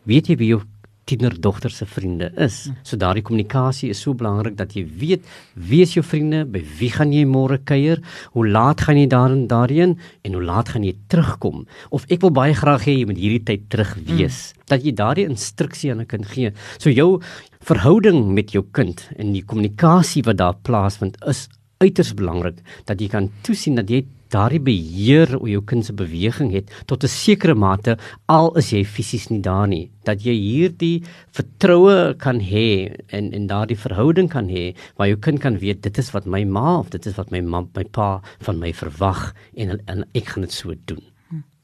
weet 0.07 0.31
jy 0.31 0.37
wie 0.41 0.55
jou 0.55 0.63
tienerdogter 1.07 1.71
se 1.71 1.87
vriende 1.87 2.33
is. 2.43 2.67
So 2.87 2.99
daardie 2.99 3.23
kommunikasie 3.27 3.93
is 3.95 4.01
so 4.03 4.15
belangrik 4.19 4.57
dat 4.59 4.75
jy 4.75 4.83
weet 5.01 5.27
wie 5.55 5.83
is 5.85 5.95
jou 5.95 6.03
vriende, 6.05 6.43
by 6.51 6.63
wie 6.81 6.91
gaan 6.91 7.13
jy 7.15 7.23
môre 7.31 7.61
kuier, 7.63 8.03
hoe 8.35 8.47
laat 8.47 8.83
gaan 8.87 8.99
jy 8.99 9.07
daarin 9.13 9.47
daarheen 9.51 9.95
en 10.27 10.37
hoe 10.37 10.43
laat 10.43 10.73
gaan 10.75 10.87
jy 10.87 10.97
terugkom? 11.13 11.65
Of 11.95 12.09
ek 12.11 12.27
wil 12.27 12.35
baie 12.35 12.57
graag 12.59 12.89
hê 12.89 12.97
jy 12.99 13.07
moet 13.11 13.23
hierdie 13.23 13.45
tyd 13.53 13.69
terug 13.73 13.95
wees. 14.09 14.41
Mm. 14.51 14.67
Dat 14.73 14.87
jy 14.87 14.95
daardie 14.99 15.29
instruksie 15.31 15.93
aan 15.93 16.03
'n 16.03 16.11
kind 16.11 16.27
gee. 16.27 16.51
So 16.79 16.91
jou 16.91 17.23
verhouding 17.61 18.35
met 18.35 18.51
jou 18.51 18.65
kind 18.73 19.09
en 19.17 19.33
die 19.33 19.45
kommunikasie 19.45 20.23
wat 20.27 20.39
daar 20.39 20.59
plaasvind 20.63 21.17
is 21.27 21.49
uiters 21.79 22.15
belangrik 22.15 22.59
dat 22.87 23.01
jy 23.01 23.09
kan 23.09 23.31
toesien 23.43 23.77
dat 23.77 23.91
jy 23.91 24.05
daardie 24.35 24.61
beheer 24.63 25.37
oor 25.39 25.49
jou 25.49 25.63
kind 25.63 25.87
se 25.87 25.95
beweging 25.97 26.53
het 26.53 26.71
tot 26.87 27.05
'n 27.05 27.09
sekere 27.09 27.55
mate 27.55 27.97
al 28.29 28.51
is 28.57 28.73
jy 28.73 28.85
fisies 28.85 29.31
nie 29.31 29.41
daar 29.41 29.69
nie 29.69 29.91
dat 30.05 30.23
jy 30.27 30.35
hierdie 30.35 31.03
vertroue 31.33 32.15
kan 32.19 32.41
hê 32.41 32.95
en 33.09 33.33
en 33.33 33.47
daardie 33.47 33.79
verhouding 33.79 34.29
kan 34.29 34.49
hê 34.49 34.75
waar 34.97 35.09
jou 35.09 35.19
kind 35.19 35.41
kan 35.41 35.59
weet 35.59 35.83
dit 35.83 35.99
is 35.99 36.13
wat 36.15 36.27
my 36.27 36.45
ma 36.45 36.79
of 36.79 36.91
dit 36.91 37.07
is 37.07 37.17
wat 37.17 37.31
my 37.31 37.41
ma 37.41 37.61
my 37.75 37.85
pa 37.85 38.21
van 38.41 38.59
my 38.59 38.73
verwag 38.73 39.35
en, 39.57 39.81
en 39.87 40.05
ek 40.15 40.27
gaan 40.27 40.43
dit 40.43 40.53
so 40.53 40.75
doen 40.87 41.03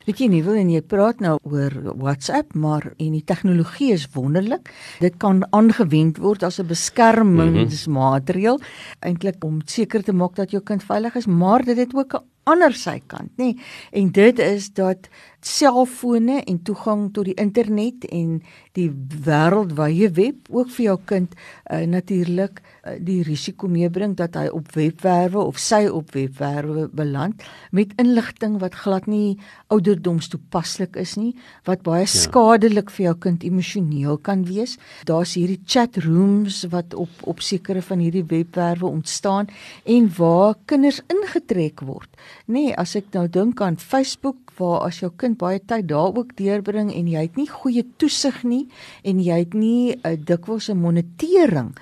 Weet 0.06 0.18
jy 0.18 0.28
nie 0.28 0.42
wil 0.42 0.58
en 0.58 0.70
jy 0.70 0.80
praat 0.82 1.20
nou 1.20 1.36
oor 1.42 1.72
WhatsApp, 1.94 2.54
maar 2.54 2.92
en 2.96 3.12
die 3.12 3.24
tegnologie 3.24 3.92
is 3.92 4.08
wonderlik. 4.14 4.72
Dit 5.00 5.20
kan 5.22 5.44
aangewend 5.50 6.18
word 6.18 6.42
as 6.42 6.58
'n 6.58 6.66
beskermingsmaatreël 6.66 8.58
mm 8.58 8.62
-hmm. 8.62 8.98
eintlik 9.00 9.44
om 9.44 9.60
seker 9.64 10.02
te 10.02 10.12
maak 10.12 10.34
dat 10.34 10.50
jou 10.50 10.62
kind 10.62 10.82
veilig 10.82 11.14
is, 11.14 11.26
maar 11.26 11.64
dit 11.64 11.76
het 11.76 11.94
ook 11.94 12.14
'n 12.14 12.24
ander 12.44 12.72
sykant, 12.72 13.30
nê? 13.38 13.54
En 13.92 14.10
dit 14.10 14.38
is 14.38 14.72
dat 14.72 15.08
selfone 15.42 16.40
en 16.46 16.58
toegang 16.62 17.08
tot 17.14 17.26
die 17.26 17.34
internet 17.40 18.04
en 18.14 18.36
die 18.78 18.88
wêreldwye 19.26 20.08
web 20.14 20.50
ook 20.54 20.70
vir 20.76 20.84
jou 20.84 20.98
kind 21.10 21.34
uh, 21.34 21.82
natuurlik 21.88 22.60
uh, 22.62 22.94
die 23.02 23.20
risiko 23.26 23.68
meebring 23.68 24.14
dat 24.18 24.38
hy 24.38 24.46
op 24.54 24.70
webwerwe 24.76 25.42
of 25.42 25.58
sy 25.60 25.84
op 25.90 26.14
webwerwe 26.14 26.86
beland 26.94 27.42
met 27.74 27.90
inligting 28.00 28.60
wat 28.62 28.78
glad 28.84 29.08
nie 29.10 29.36
ouderdoms 29.74 30.30
toepaslik 30.32 30.96
is 31.00 31.16
nie 31.18 31.32
wat 31.66 31.82
baie 31.82 32.06
ja. 32.06 32.12
skadelik 32.12 32.94
vir 32.94 33.08
jou 33.08 33.16
kind 33.26 33.44
emosioneel 33.48 34.20
kan 34.22 34.46
wees 34.46 34.78
daar's 35.10 35.34
hierdie 35.38 35.60
chat 35.66 35.98
rooms 36.06 36.62
wat 36.70 36.94
op 36.94 37.10
op 37.26 37.42
sekere 37.42 37.82
van 37.82 37.98
hierdie 38.02 38.24
webwerwe 38.30 38.86
ontstaan 38.86 39.50
en 39.84 40.08
waar 40.18 40.54
kinders 40.70 41.02
ingetrek 41.10 41.82
word 41.82 42.08
nê 42.46 42.68
nee, 42.70 42.78
as 42.78 42.94
ek 42.98 43.10
nou 43.16 43.26
dink 43.26 43.60
aan 43.60 43.80
Facebook 43.80 44.54
waar 44.58 44.86
as 44.86 45.00
jou 45.02 45.10
kind 45.16 45.31
kind 45.32 45.40
baie 45.40 45.60
tyd 45.60 45.88
daar 45.88 46.12
ook 46.14 46.36
deurbring 46.36 46.92
en 46.92 47.08
jy 47.08 47.22
het 47.24 47.36
nie 47.36 47.48
goeie 47.48 47.84
toesig 47.96 48.42
nie 48.44 48.68
en 49.04 49.20
jy 49.20 49.38
het 49.44 49.54
nie 49.54 49.94
'n 49.94 50.00
uh, 50.04 50.16
dikwels 50.16 50.68
'n 50.68 50.76
monitering 50.76 51.72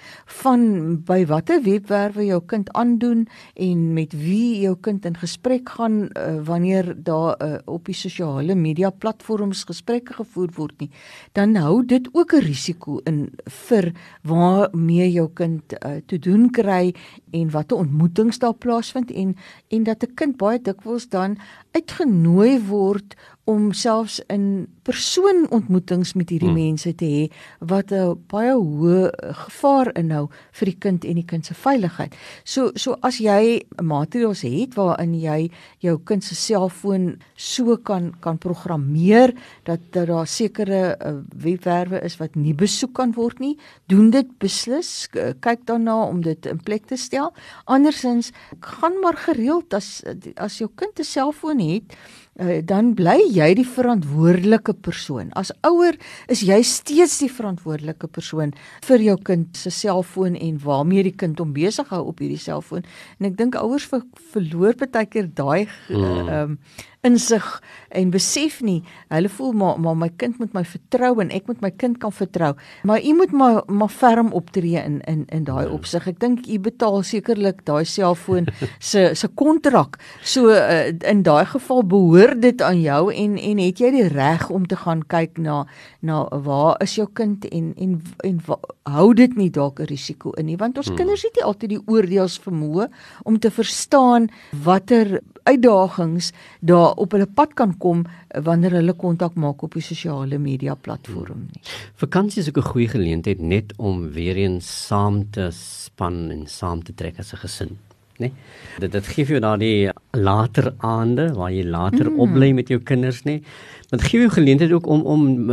van 0.43 1.03
by 1.05 1.27
watter 1.27 1.63
webwerwe 1.63 2.27
jou 2.27 2.41
kind 2.47 2.71
aandoen 2.73 3.27
en 3.57 3.95
met 3.95 4.13
wie 4.13 4.61
jou 4.61 4.77
kind 4.81 5.05
in 5.05 5.17
gesprek 5.17 5.69
gaan 5.69 6.11
uh, 6.17 6.41
wanneer 6.45 6.95
daar 6.97 7.37
uh, 7.43 7.59
op 7.67 7.85
die 7.87 7.95
sosiale 7.95 8.55
media 8.55 8.91
platforms 8.91 9.65
gesprekke 9.65 10.15
gevoer 10.15 10.51
word 10.57 10.81
nie, 10.81 10.91
dan 11.33 11.57
hou 11.57 11.85
dit 11.85 12.09
ook 12.13 12.33
'n 12.33 12.45
risiko 12.45 13.01
in 13.05 13.31
vir 13.47 13.93
waarmee 14.23 15.13
jou 15.13 15.29
kind 15.35 15.73
uh, 15.73 16.01
te 16.07 16.19
doen 16.19 16.51
kry 16.51 16.95
en 17.31 17.51
watter 17.51 17.77
ontmoetings 17.77 18.39
daar 18.39 18.55
plaasvind 18.55 19.11
en 19.11 19.37
en 19.69 19.83
dat 19.83 20.03
'n 20.03 20.15
kind 20.15 20.37
baie 20.37 20.61
dikwels 20.61 21.09
dan 21.09 21.39
uitgenooi 21.71 22.61
word 22.67 23.17
om 23.45 23.73
selfs 23.73 24.23
in 24.27 24.67
persoonontmoetings 24.91 26.15
met 26.19 26.33
hierdie 26.33 26.51
hmm. 26.51 26.59
mense 26.59 26.93
te 26.99 27.07
hê 27.07 27.25
wat 27.71 27.93
'n 27.95 28.19
baie 28.31 28.55
hoë 28.55 29.11
gevaar 29.45 29.93
inhou 29.95 30.29
vir 30.59 30.67
die 30.67 30.79
kind 30.85 31.05
en 31.05 31.21
die 31.21 31.27
kind 31.27 31.47
se 31.47 31.55
veiligheid. 31.55 32.15
So 32.45 32.73
so 32.75 32.97
as 33.03 33.21
jy 33.23 33.63
materiaal 33.83 34.35
het 34.35 34.75
waarin 34.75 35.15
jy 35.15 35.51
jou 35.79 35.99
kind 36.05 36.25
se 36.25 36.35
selfoon 36.35 37.21
so 37.37 37.77
kan 37.77 38.15
kan 38.21 38.39
programmeer 38.39 39.35
dat 39.65 39.81
dat 39.93 40.07
daar 40.07 40.27
sekere 40.27 40.97
uh, 40.99 41.23
webwerwe 41.37 42.01
is 42.03 42.17
wat 42.19 42.35
nie 42.35 42.55
besoek 42.55 42.95
kan 42.95 43.13
word 43.13 43.39
nie, 43.39 43.57
doen 43.87 44.11
dit 44.11 44.27
beslis 44.39 45.09
kyk 45.41 45.67
daarna 45.67 46.09
om 46.09 46.21
dit 46.23 46.47
in 46.47 46.59
plek 46.59 46.87
te 46.87 46.97
stel. 46.97 47.33
Andersins 47.65 48.33
gaan 48.61 49.01
maar 49.01 49.17
gereeld 49.17 49.75
as 49.75 50.03
as 50.37 50.59
jou 50.59 50.71
kind 50.75 50.99
'n 50.99 51.05
selfoon 51.05 51.59
het 51.59 51.97
uh, 52.39 52.59
dan 52.65 52.93
bly 52.99 53.19
jy 53.33 53.49
die 53.59 53.67
verantwoordelike 53.67 54.75
persoon. 54.85 55.33
As 55.39 55.53
ouer 55.67 55.99
is 56.33 56.45
jy 56.47 56.61
steeds 56.67 57.19
die 57.23 57.31
verantwoordelike 57.33 58.11
persoon 58.13 58.55
vir 58.87 59.05
jou 59.05 59.17
kind 59.27 59.57
se 59.57 59.73
selfoon 59.75 60.37
en 60.39 60.61
waarmee 60.63 61.09
die 61.11 61.17
kind 61.17 61.41
hom 61.43 61.55
besig 61.57 61.91
hou 61.91 62.05
op 62.13 62.23
hierdie 62.23 62.41
selfoon. 62.41 62.87
En 63.19 63.31
ek 63.31 63.39
dink 63.41 63.59
ouers 63.59 63.89
ver, 63.91 64.07
verloor 64.35 64.79
baie 64.81 65.07
keer 65.07 65.29
daai 65.29 65.67
mm. 65.67 65.97
ehm 65.97 66.23
mm. 66.23 66.39
um, 66.39 66.59
insig 67.07 67.47
en 67.89 68.11
besef 68.13 68.61
nie. 68.63 68.81
Hulle 69.09 69.29
voel 69.33 69.53
maar 69.53 69.81
maar 69.81 69.97
my 69.97 70.09
kind 70.17 70.39
moet 70.39 70.53
my 70.53 70.63
vertrou 70.65 71.13
en 71.23 71.31
ek 71.35 71.47
moet 71.49 71.63
my 71.65 71.71
kind 71.71 71.99
kan 71.99 72.13
vertrou. 72.13 72.53
Maar 72.85 73.03
u 73.05 73.15
moet 73.15 73.33
maar 73.33 73.63
maar 73.67 73.89
ferm 73.89 74.33
optree 74.33 74.83
in 74.85 75.01
in 75.01 75.25
in 75.29 75.45
daai 75.45 75.65
ja. 75.65 75.73
opsig. 75.73 76.07
Ek 76.07 76.21
dink 76.21 76.47
u 76.47 76.59
betaal 76.59 77.03
sekerlik 77.03 77.65
daai 77.65 77.85
selfoon 77.85 78.49
se 78.91 79.11
se 79.15 79.29
kontrak. 79.29 79.99
So 80.23 80.53
uh, 80.53 80.93
in 81.09 81.23
daai 81.23 81.45
geval 81.45 81.87
behoort 81.87 82.43
dit 82.43 82.63
aan 82.63 82.81
jou 82.81 83.15
en 83.15 83.39
en 83.39 83.59
het 83.59 83.81
jy 83.81 83.91
die 83.97 84.09
reg 84.09 84.51
om 84.51 84.67
te 84.67 84.77
gaan 84.77 85.03
kyk 85.07 85.39
na 85.39 85.65
na 86.01 86.27
waar 86.29 86.77
is 86.83 86.95
jou 86.95 87.09
kind 87.13 87.45
en 87.49 87.73
en 87.77 87.97
en 88.25 88.41
wa, 88.47 88.59
hou 88.91 89.15
dit 89.15 89.37
nie 89.37 89.51
dalk 89.51 89.81
'n 89.81 89.89
risiko 89.89 90.33
in 90.33 90.47
nie 90.47 90.57
want 90.57 90.77
ons 90.77 90.87
hmm. 90.87 90.97
kinders 90.97 91.23
het 91.23 91.37
nie 91.37 91.45
altyd 91.45 91.71
die 91.71 91.83
oordeels 91.87 92.39
vermoë 92.39 92.89
om 93.25 93.39
te 93.39 93.51
verstaan 93.51 94.29
watter 94.65 95.21
uitdagings 95.45 96.33
daar 96.61 96.90
op 96.97 97.13
hulle 97.17 97.27
pad 97.27 97.55
kan 97.59 97.77
kom 97.79 98.05
wanneer 98.47 98.79
hulle 98.79 98.95
kontak 98.99 99.35
maak 99.35 99.63
op 99.67 99.77
die 99.77 99.85
sosiale 99.85 100.39
media 100.39 100.75
platform 100.75 101.47
nie. 101.51 101.63
Vakansie 102.01 102.43
is 102.43 102.49
ook 102.49 102.59
'n 102.59 102.71
goeie 102.73 102.89
geleentheid 102.89 103.41
net 103.41 103.73
om 103.77 104.11
weer 104.11 104.37
eens 104.37 104.87
saam 104.87 105.31
te 105.31 105.51
span 105.51 106.31
en 106.31 106.47
saam 106.47 106.83
te 106.83 106.95
trek 106.95 107.19
as 107.19 107.33
'n 107.33 107.37
gesin, 107.37 107.79
né? 108.19 108.33
Dit 108.79 108.93
dit 108.93 109.07
gee 109.07 109.25
vir 109.25 109.41
jou 109.41 109.41
daardie 109.41 109.91
later 110.13 110.75
aande 110.79 111.35
waar 111.35 111.53
jy 111.53 111.65
later 111.65 112.11
mm. 112.11 112.21
opbly 112.21 112.53
met 112.53 112.69
jou 112.69 112.81
kinders, 112.81 113.23
né? 113.25 113.43
Dit 113.91 114.03
gee 114.03 114.21
jou 114.21 114.31
geleentheid 114.31 114.73
ook 114.73 114.87
om 114.87 115.03
om 115.03 115.45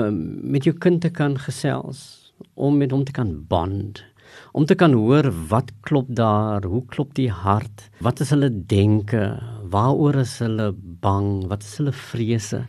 met 0.51 0.63
jou 0.63 0.75
kind 0.77 1.01
te 1.01 1.09
kan 1.09 1.37
gesels, 1.37 2.33
om 2.53 2.77
met 2.77 2.91
hom 2.91 3.03
te 3.03 3.11
kan 3.11 3.45
bond 3.47 4.03
om 4.51 4.65
te 4.65 4.75
kan 4.75 4.93
hoor 4.97 5.29
wat 5.49 5.71
klop 5.81 6.07
daar, 6.09 6.65
hoe 6.65 6.83
klop 6.89 7.13
die 7.17 7.29
hart, 7.31 7.89
wat 8.01 8.21
is 8.23 8.33
hulle 8.33 8.49
denke, 8.49 9.37
waaroor 9.71 10.21
is 10.23 10.39
hulle 10.39 10.71
bang, 11.01 11.47
wat 11.49 11.63
is 11.63 11.77
hulle 11.79 11.93
vrese, 11.93 12.63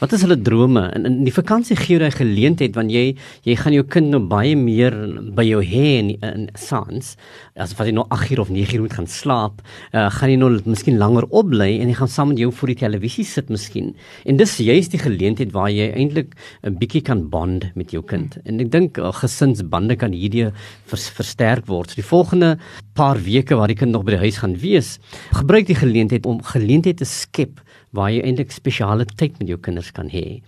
wat 0.00 0.12
is 0.12 0.22
hulle 0.26 0.36
drome. 0.40 0.84
En 0.94 1.06
in 1.08 1.24
die 1.24 1.34
vakansie 1.34 1.76
gee 1.76 1.98
jy 1.98 2.06
'n 2.06 2.18
geleentheid 2.20 2.74
want 2.74 2.90
jy 2.90 3.16
jy 3.44 3.56
gaan 3.56 3.72
jou 3.72 3.84
kind 3.84 4.10
nou 4.10 4.20
baie 4.20 4.56
meer 4.56 4.92
by 5.34 5.44
jou 5.44 5.62
hê 5.62 5.98
in, 5.98 6.10
in 6.22 6.48
sans 6.54 7.16
as 7.56 7.74
wat 7.78 7.86
jy 7.86 7.94
nou 7.96 8.06
8 8.10 8.30
uur 8.32 8.40
of 8.40 8.50
9 8.50 8.74
uur 8.76 8.80
moet 8.80 8.96
gaan 8.98 9.06
slaap, 9.06 9.62
uh, 9.92 10.08
gaan 10.10 10.30
jy 10.30 10.36
nou 10.36 10.50
miskien 10.64 10.98
langer 10.98 11.26
opbly 11.30 11.80
en 11.80 11.88
jy 11.88 11.96
gaan 11.98 12.08
saam 12.08 12.28
met 12.28 12.38
jou 12.38 12.50
voor 12.52 12.68
die 12.68 12.78
televisie 12.78 13.24
sit 13.24 13.48
miskien. 13.48 13.94
En 14.24 14.36
dis 14.36 14.56
juist 14.58 14.94
die 14.94 15.02
geleentheid 15.02 15.52
waar 15.52 15.70
jy 15.70 15.90
eintlik 15.90 16.34
'n 16.62 16.78
bietjie 16.78 17.02
kan 17.02 17.28
bond 17.28 17.66
met 17.74 17.90
jou 17.90 18.02
kind. 18.02 18.38
En 18.44 18.60
ek 18.60 18.70
dink 18.70 18.98
uh, 18.98 19.12
gesinsbande 19.12 19.96
kan 19.96 20.12
hierdie 20.12 20.50
vers, 20.86 21.08
versterk 21.08 21.66
word. 21.66 21.90
So 21.90 22.00
die 22.00 22.06
volgende 22.06 22.58
paar 22.94 23.18
weke 23.22 23.56
waar 23.56 23.68
die 23.68 23.78
kind 23.78 23.92
nog 23.92 24.04
by 24.04 24.16
die 24.16 24.24
huis 24.26 24.38
gaan 24.42 24.56
wees, 24.58 24.98
gebruik 25.32 25.66
die 25.66 25.78
geleentheid 25.78 26.26
om 26.26 26.37
geleenthede 26.42 27.02
te 27.02 27.08
skep 27.08 27.60
waar 27.96 28.10
jy 28.12 28.20
eintlik 28.26 28.52
spesiale 28.52 29.06
tyd 29.18 29.38
met 29.40 29.48
jou 29.48 29.58
kinders 29.64 29.90
kan 29.96 30.10
hê. 30.12 30.40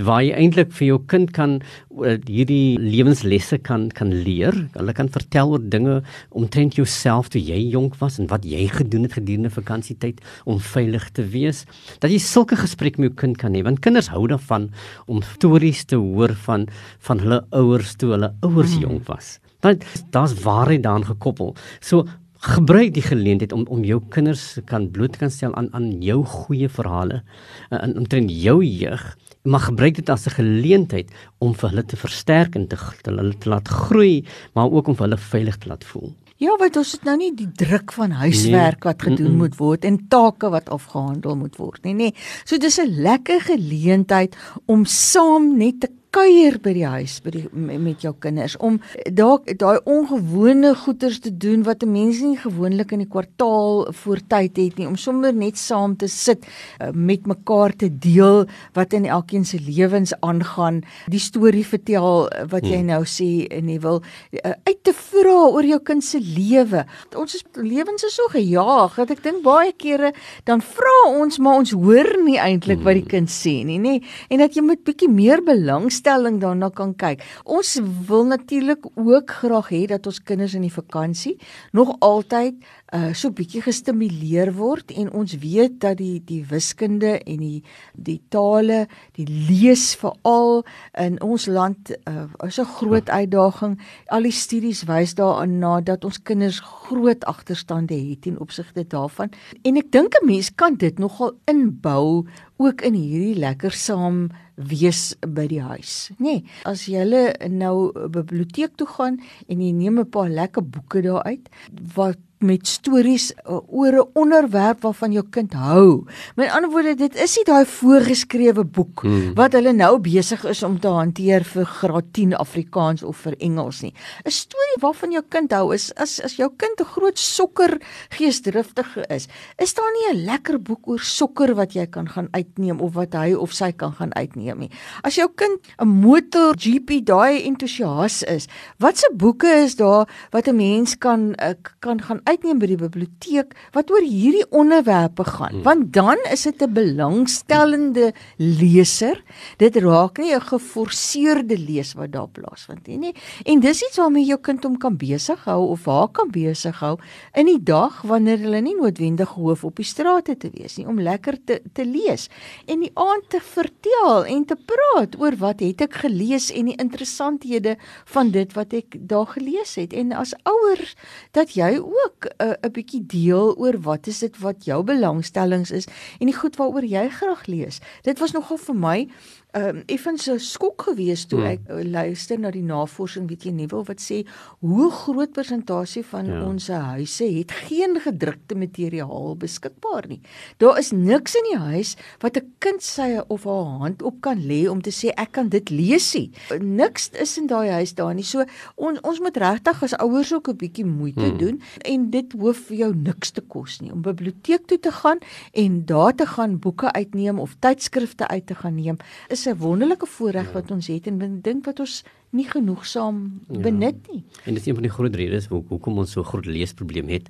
Waar 0.00 0.22
jy 0.24 0.32
eintlik 0.32 0.70
vir 0.78 0.86
jou 0.86 0.98
kind 1.10 1.30
kan 1.36 1.58
uh, 1.60 2.14
hierdie 2.24 2.78
lewenslesse 2.80 3.58
kan 3.62 3.88
kan 3.94 4.12
leer. 4.24 4.56
Hulle 4.74 4.94
kan 4.96 5.10
vertel 5.12 5.54
oor 5.54 5.66
dinge 5.72 5.98
omtrent 6.30 6.78
jouself 6.78 7.28
toe 7.30 7.42
jy 7.42 7.60
jonk 7.74 7.98
was 8.00 8.18
en 8.18 8.30
wat 8.32 8.46
jy 8.48 8.64
gedoen 8.72 9.04
het 9.06 9.18
gedurende 9.18 9.52
vakansietyd 9.52 10.22
om 10.48 10.62
veilig 10.70 11.10
te 11.14 11.26
wees. 11.34 11.66
Dat 12.02 12.10
jy 12.10 12.18
sulke 12.24 12.58
gesprekke 12.58 13.02
met 13.02 13.12
jou 13.12 13.20
kind 13.26 13.38
kan 13.38 13.54
hê 13.54 13.62
want 13.66 13.84
kinders 13.84 14.10
hou 14.14 14.24
daarvan 14.30 14.70
om 15.06 15.22
stories 15.36 15.84
te 15.84 16.00
hoor 16.00 16.34
van 16.48 16.66
van 17.06 17.22
hulle 17.22 17.44
ouers 17.60 17.94
toe 18.00 18.14
hulle 18.16 18.34
ouers 18.46 18.74
mm. 18.78 18.88
jonk 18.88 19.06
was. 19.12 19.38
Want 19.60 19.84
daar's 20.10 20.34
waarheid 20.40 20.82
daaraan 20.82 21.04
gekoppel. 21.04 21.54
So 21.84 22.06
gebruik 22.40 22.94
die 22.96 23.04
geleentheid 23.04 23.52
om 23.52 23.66
om 23.68 23.82
jou 23.84 24.00
kinders 24.08 24.58
kan 24.64 24.88
bloot 24.90 25.18
kan 25.20 25.30
stel 25.30 25.54
aan 25.54 25.68
aan 25.76 25.90
jou 26.00 26.22
goeie 26.24 26.68
verhale 26.68 27.20
en 27.68 27.90
uh, 27.90 27.98
omtrent 28.00 28.32
jou 28.32 28.62
jeug 28.64 29.04
maar 29.42 29.60
gebruik 29.60 29.94
dit 29.94 30.08
as 30.08 30.26
'n 30.26 30.36
geleentheid 30.40 31.10
om 31.38 31.54
vir 31.54 31.68
hulle 31.70 31.84
te 31.84 31.96
versterk 31.96 32.54
en 32.54 32.66
te, 32.66 32.76
te 33.02 33.10
hulle 33.10 33.38
te 33.38 33.48
laat 33.48 33.68
groei 33.68 34.24
maar 34.54 34.70
ook 34.70 34.88
om 34.88 34.96
vir 34.96 35.08
hulle 35.08 35.16
veilig 35.16 35.56
te 35.56 35.68
laat 35.68 35.84
voel. 35.84 36.14
Ja, 36.40 36.56
want 36.56 36.76
ons 36.76 36.92
het 36.92 37.02
nou 37.04 37.16
nie 37.20 37.34
die 37.36 37.50
druk 37.52 37.92
van 37.92 38.10
huiswerk 38.16 38.84
wat 38.88 39.02
gedoen 39.02 39.26
mm 39.26 39.32
-mm. 39.32 39.36
moet 39.36 39.56
word 39.56 39.84
en 39.84 40.08
take 40.08 40.48
wat 40.48 40.70
afgehandel 40.70 41.36
moet 41.36 41.56
word 41.56 41.84
nie, 41.84 41.94
nê. 41.94 42.16
So 42.44 42.56
dis 42.56 42.78
'n 42.80 43.02
lekker 43.02 43.40
geleentheid 43.40 44.36
om 44.66 44.84
saam 44.84 45.58
net 45.58 45.80
te 45.80 45.88
kuier 46.14 46.56
by 46.62 46.72
die 46.74 46.86
huis 46.86 47.18
by 47.22 47.30
die 47.34 47.44
met 47.54 48.02
jou 48.02 48.10
kinders 48.18 48.56
om 48.58 48.80
dalk 49.14 49.46
daai 49.60 49.78
ongewone 49.86 50.72
goeders 50.82 51.20
te 51.22 51.30
doen 51.30 51.62
wat 51.62 51.84
'n 51.84 51.92
mens 51.92 52.20
nie 52.20 52.36
gewoonlik 52.36 52.92
in 52.92 53.04
die 53.04 53.12
kwartaal 53.14 53.92
voor 53.92 54.18
tyd 54.28 54.56
het 54.56 54.78
nie 54.78 54.86
om 54.86 54.96
sommer 54.96 55.32
net 55.32 55.56
saam 55.56 55.96
te 55.96 56.08
sit 56.08 56.42
uh, 56.80 56.90
met 56.92 57.26
mekaar 57.26 57.76
te 57.76 57.88
deel 57.88 58.46
wat 58.74 58.92
in 58.92 59.06
elkeen 59.06 59.44
se 59.44 59.58
lewens 59.60 60.12
aangaan 60.20 60.82
die 61.06 61.20
storie 61.20 61.66
vertel 61.66 62.26
uh, 62.26 62.44
wat 62.50 62.66
jy 62.66 62.78
hmm. 62.82 62.86
nou 62.86 63.04
sê 63.04 63.46
en 63.50 63.68
jy 63.68 63.78
wil 63.78 64.02
uit 64.42 64.82
te 64.82 64.92
vra 64.92 65.46
oor 65.46 65.64
jou 65.64 65.78
kind 65.78 66.04
se 66.04 66.18
lewe 66.18 66.84
ons 67.14 67.34
is 67.34 67.44
lewens 67.54 68.02
is 68.02 68.14
so 68.14 68.26
gejaag 68.34 68.96
dat 68.96 69.10
ek 69.10 69.22
dink 69.22 69.42
baie 69.42 69.72
kere 69.72 70.12
dan 70.44 70.60
vra 70.60 70.96
ons 71.06 71.38
maar 71.38 71.62
ons 71.62 71.70
hoor 71.70 72.18
nie 72.24 72.38
eintlik 72.38 72.82
wat 72.82 72.98
die 72.98 73.06
hmm. 73.06 73.14
kind 73.14 73.30
sê 73.30 73.62
nie 73.64 73.78
nê 73.78 74.02
en 74.28 74.38
dat 74.38 74.56
jy 74.56 74.62
moet 74.62 74.82
bietjie 74.82 75.08
meer 75.08 75.42
belang 75.42 75.90
belangstelling 76.00 76.40
daarna 76.40 76.70
kan 76.70 76.94
kyk. 76.94 77.22
Ons 77.44 77.78
wil 78.06 78.24
natuurlik 78.24 78.86
ook 78.94 79.30
graag 79.30 79.70
hê 79.70 79.86
dat 79.86 80.06
ons 80.06 80.22
kinders 80.22 80.54
in 80.54 80.62
die 80.62 80.72
vakansie 80.72 81.38
nog 81.72 81.96
altyd 82.00 82.54
uh 82.92 83.12
so 83.14 83.30
bietjie 83.30 83.62
gestimuleer 83.62 84.52
word 84.56 84.90
en 84.90 85.12
ons 85.12 85.36
weet 85.38 85.80
dat 85.80 85.98
die 85.98 86.20
die 86.26 86.44
wiskunde 86.44 87.20
en 87.22 87.38
die 87.38 87.62
die 87.94 88.20
tale, 88.30 88.88
die 89.14 89.26
lees 89.26 89.94
veral 89.94 90.64
in 90.98 91.20
ons 91.22 91.46
land 91.46 91.92
uh 92.08 92.26
is 92.46 92.58
'n 92.58 92.64
groot 92.64 93.06
ja. 93.06 93.20
uitdaging. 93.20 93.78
Al 94.08 94.22
die 94.22 94.32
studies 94.32 94.84
wys 94.84 95.14
daaraan 95.14 95.58
na 95.58 95.80
dat 95.80 96.04
ons 96.04 96.22
kinders 96.22 96.60
groot 96.60 97.24
agterstande 97.24 97.94
het 97.94 98.22
ten 98.22 98.40
opsigte 98.40 98.84
daarvan. 98.84 99.30
En 99.62 99.76
ek 99.76 99.92
dink 99.92 100.14
'n 100.14 100.26
mens 100.26 100.50
kan 100.54 100.74
dit 100.74 100.98
nogal 100.98 101.32
inbou 101.46 102.26
ook 102.60 102.84
in 102.84 102.94
hierdie 102.98 103.38
lekker 103.40 103.72
saam 103.72 104.28
wees 104.54 105.14
by 105.24 105.46
die 105.48 105.62
huis, 105.64 106.10
nê? 106.18 106.24
Nee, 106.24 106.40
as 106.68 106.84
jy 106.90 107.04
nou 107.48 107.92
'n 107.94 108.10
biblioteek 108.12 108.76
toe 108.76 108.86
gaan 108.86 109.20
en 109.48 109.60
jy 109.60 109.72
neem 109.72 110.00
'n 110.00 110.10
paar 110.10 110.28
lekker 110.28 110.62
boeke 110.62 111.02
daar 111.02 111.22
uit 111.24 111.48
wat 111.94 112.18
met 112.40 112.66
stories 112.66 113.32
uh, 113.44 113.60
oor 113.68 113.92
'n 113.92 114.08
onderwerp 114.12 114.80
waarvan 114.80 115.12
jou 115.12 115.24
kind 115.30 115.52
hou. 115.52 116.04
Met 116.36 116.50
ander 116.50 116.70
woorde, 116.70 116.94
dit 116.94 117.16
is 117.16 117.36
nie 117.36 117.44
daai 117.44 117.66
voorgeskrewe 117.66 118.64
boek 118.64 119.02
hmm. 119.02 119.34
wat 119.34 119.52
hulle 119.52 119.72
nou 119.72 119.98
besig 119.98 120.44
is 120.44 120.62
om 120.62 120.80
te 120.80 120.88
hanteer 120.88 121.44
vir 121.44 121.64
graad 121.64 122.12
10 122.12 122.34
Afrikaans 122.34 123.02
of 123.02 123.16
vir 123.16 123.36
Engels 123.38 123.82
nie. 123.82 123.92
'n 124.24 124.30
Storie 124.30 124.80
waarvan 124.80 125.12
jou 125.12 125.22
kind 125.28 125.52
hou 125.52 125.74
is 125.74 125.92
as 125.94 126.20
as 126.20 126.36
jou 126.36 126.48
kind 126.56 126.80
'n 126.80 126.84
groot 126.84 127.18
sokker 127.18 127.80
geesdriftige 128.08 129.04
is, 129.08 129.28
is 129.58 129.74
daar 129.74 129.92
nie 129.92 130.14
'n 130.14 130.24
lekker 130.24 130.62
boek 130.62 130.88
oor 130.88 131.00
sokker 131.00 131.54
wat 131.54 131.72
jy 131.74 131.86
kan 131.86 132.08
gaan 132.08 132.28
uitneem 132.32 132.80
of 132.80 132.94
wat 132.94 133.12
hy 133.12 133.34
of 133.34 133.52
sy 133.52 133.72
kan 133.72 133.92
gaan 133.92 134.14
uitneem 134.14 134.58
nie. 134.58 134.70
As 135.02 135.14
jou 135.14 135.28
kind 135.34 135.60
'n 135.78 135.88
motor 135.88 136.54
GP 136.56 137.04
daai 137.04 137.44
entoesias 137.44 138.22
is, 138.22 138.48
watse 138.78 139.10
boeke 139.12 139.48
is 139.64 139.76
daar 139.76 140.08
wat 140.30 140.48
'n 140.48 140.56
mens 140.56 140.98
kan 140.98 141.34
uh, 141.42 141.52
kan 141.80 142.00
gaan 142.00 142.20
uitneem 142.30 142.60
by 142.62 142.68
die 142.70 142.80
biblioteek 142.80 143.54
wat 143.74 143.90
oor 143.90 144.04
hierdie 144.04 144.46
onderwerpe 144.50 145.24
gaan. 145.26 145.60
Hmm. 145.60 145.62
want 145.66 145.92
dan 145.92 146.18
is 146.32 146.42
dit 146.46 146.62
'n 146.62 146.72
belangstellende 146.72 148.12
leser. 148.36 149.22
Dit 149.58 149.76
raak 149.76 150.18
nie 150.18 150.34
'n 150.34 150.40
geforseerde 150.40 151.58
lees 151.58 151.94
wat 151.94 152.12
daar 152.12 152.28
plaasvind 152.28 152.86
nie 152.86 152.98
nie. 152.98 153.14
En 153.44 153.60
dis 153.60 153.82
iets 153.82 153.96
waarmee 153.96 154.24
jou 154.24 154.38
kind 154.38 154.64
hom 154.64 154.76
kan 154.78 154.96
besig 154.96 155.44
hou 155.44 155.68
of 155.70 155.84
haar 155.84 156.08
kan 156.08 156.30
besig 156.30 156.78
hou 156.80 156.98
in 157.34 157.46
die 157.46 157.62
dag 157.62 158.02
wanneer 158.02 158.38
hulle 158.38 158.60
nie 158.60 158.76
noodwendig 158.76 159.28
hoof 159.28 159.64
op 159.64 159.76
die 159.76 159.84
strate 159.84 160.36
te 160.36 160.50
wees 160.52 160.76
nie 160.76 160.86
om 160.86 161.00
lekker 161.00 161.38
te 161.44 161.60
te 161.72 161.84
lees 161.84 162.28
en 162.66 162.80
die 162.80 162.92
aand 162.94 163.28
te 163.28 163.40
vertel 163.40 164.24
en 164.24 164.44
te 164.44 164.56
praat 164.56 165.18
oor 165.20 165.36
wat 165.36 165.60
het 165.60 165.80
ek 165.80 165.94
gelees 166.04 166.50
en 166.50 166.70
die 166.70 166.76
interessanthede 166.76 167.76
van 168.04 168.30
dit 168.30 168.52
wat 168.56 168.72
ek 168.72 168.96
daar 169.08 169.26
gelees 169.26 169.74
het. 169.74 169.92
En 169.92 170.12
as 170.12 170.34
ouers 170.48 170.94
dat 171.36 171.54
jy 171.54 171.78
ook 171.78 172.19
'n 172.26 172.46
uh, 172.46 172.56
'n 172.62 172.72
bietjie 172.72 173.06
deel 173.06 173.54
oor 173.56 173.80
wat 173.80 174.06
is 174.06 174.18
dit 174.18 174.38
wat 174.38 174.64
jou 174.64 174.82
belangstellings 174.84 175.70
is 175.70 175.86
en 176.18 176.26
die 176.26 176.36
goed 176.36 176.56
waaroor 176.56 176.84
jy 176.84 177.08
graag 177.08 177.46
lees. 177.46 177.80
Dit 178.02 178.18
was 178.18 178.32
nogal 178.32 178.58
vir 178.58 178.76
my 178.76 179.08
ehm 179.52 179.76
um, 179.76 179.82
effens 179.86 180.24
so 180.24 180.38
skok 180.38 180.82
geweest 180.86 181.28
toe 181.30 181.40
hmm. 181.40 181.48
ek 181.50 181.70
uh, 181.70 181.82
luister 181.82 182.38
na 182.38 182.52
die 182.54 182.62
navorsing 182.62 183.26
weet 183.30 183.48
jy 183.48 183.52
nuwe 183.56 183.82
wat 183.88 184.02
sê 184.02 184.20
hoe 184.62 184.90
groot 184.94 185.32
persentasie 185.34 186.04
van 186.06 186.28
ja. 186.30 186.42
ons 186.46 186.68
huise 186.70 187.26
het 187.34 187.50
geen 187.66 187.98
gedrukte 188.04 188.54
materiaal 188.54 189.34
beskikbaar 189.40 190.06
nie. 190.10 190.20
Daar 190.62 190.78
is 190.78 190.92
niks 190.94 191.34
in 191.38 191.48
die 191.50 191.58
huis 191.58 191.96
wat 192.22 192.38
'n 192.38 192.52
kind 192.58 192.82
sy 192.82 193.18
of 193.26 193.44
haar 193.44 193.78
hand 193.82 194.02
op 194.02 194.20
kan 194.20 194.38
lê 194.38 194.68
om 194.70 194.82
te 194.82 194.90
sê 194.90 195.10
ek 195.16 195.32
kan 195.32 195.48
dit 195.48 195.70
lees 195.70 196.14
nie. 196.14 196.30
Niks 196.60 197.10
is 197.18 197.36
in 197.38 197.46
daai 197.46 197.70
huis 197.70 197.94
daar 197.94 198.14
nie. 198.14 198.24
So 198.24 198.44
ons 198.76 199.00
ons 199.02 199.20
moet 199.20 199.36
regtig 199.36 199.82
as 199.82 199.96
ouers 199.98 200.32
ook 200.32 200.48
'n 200.48 200.56
bietjie 200.56 200.86
moeite 200.86 201.26
hmm. 201.26 201.38
doen 201.38 201.62
en 201.84 202.10
dit 202.10 202.32
hoef 202.32 202.66
vir 202.70 202.76
jou 202.76 202.92
niks 202.94 203.30
te 203.30 203.40
kos 203.40 203.80
nie 203.80 203.92
om 203.92 204.02
biblioteek 204.02 204.66
toe 204.66 204.78
te 204.78 204.92
gaan 204.92 205.18
en 205.52 205.84
daar 205.86 206.14
te 206.14 206.26
gaan 206.26 206.58
boeke 206.58 206.92
uitneem 206.92 207.38
of 207.38 207.56
tydskrifte 207.58 208.28
uit 208.28 208.46
te 208.46 208.54
gaan 208.54 208.74
neem. 208.74 208.96
Is 209.28 209.39
is 209.40 209.48
'n 209.48 209.56
wonderlike 209.56 210.06
voorreg 210.06 210.46
ja. 210.46 210.52
wat 210.52 210.70
ons 210.70 210.86
het 210.86 211.06
en 211.06 211.40
dink 211.42 211.64
wat 211.64 211.80
ons 211.80 212.02
nie 212.30 212.46
genoegsaam 212.46 213.40
ja. 213.48 213.60
benut 213.60 213.98
nie. 214.12 214.22
En 214.44 214.54
dit 214.54 214.62
is 214.62 214.66
een 214.66 214.74
van 214.74 214.86
die 214.86 214.92
groot 214.92 215.14
redes 215.14 215.46
hoe 215.50 215.62
hoekom 215.68 215.98
ons 215.98 216.12
so 216.14 216.22
groot 216.22 216.46
leesprobleem 216.46 217.08
het. 217.08 217.28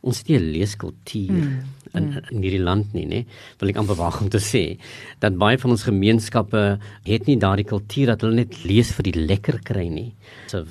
Ons 0.00 0.18
het 0.18 0.28
nie 0.28 0.38
'n 0.38 0.50
leeskultuur 0.52 1.28
hmm. 1.28 1.62
in, 1.92 2.12
hmm. 2.12 2.24
in 2.30 2.42
hierdie 2.42 2.62
land 2.62 2.92
nie, 2.92 3.06
nê? 3.06 3.24
Wil 3.58 3.68
ek 3.68 3.76
amper 3.76 3.96
waag 3.96 4.20
om 4.20 4.28
te 4.28 4.40
sê 4.40 4.78
dat 5.18 5.38
baie 5.38 5.58
van 5.58 5.70
ons 5.70 5.82
gemeenskappe 5.88 6.78
het 7.04 7.26
nie 7.26 7.38
daardie 7.38 7.64
kultuur 7.64 8.06
dat 8.06 8.20
hulle 8.20 8.34
net 8.34 8.64
lees 8.64 8.92
vir 8.92 9.02
die 9.02 9.18
lekker 9.26 9.62
kry 9.62 9.88
nie. 9.88 10.12
So 10.46 10.66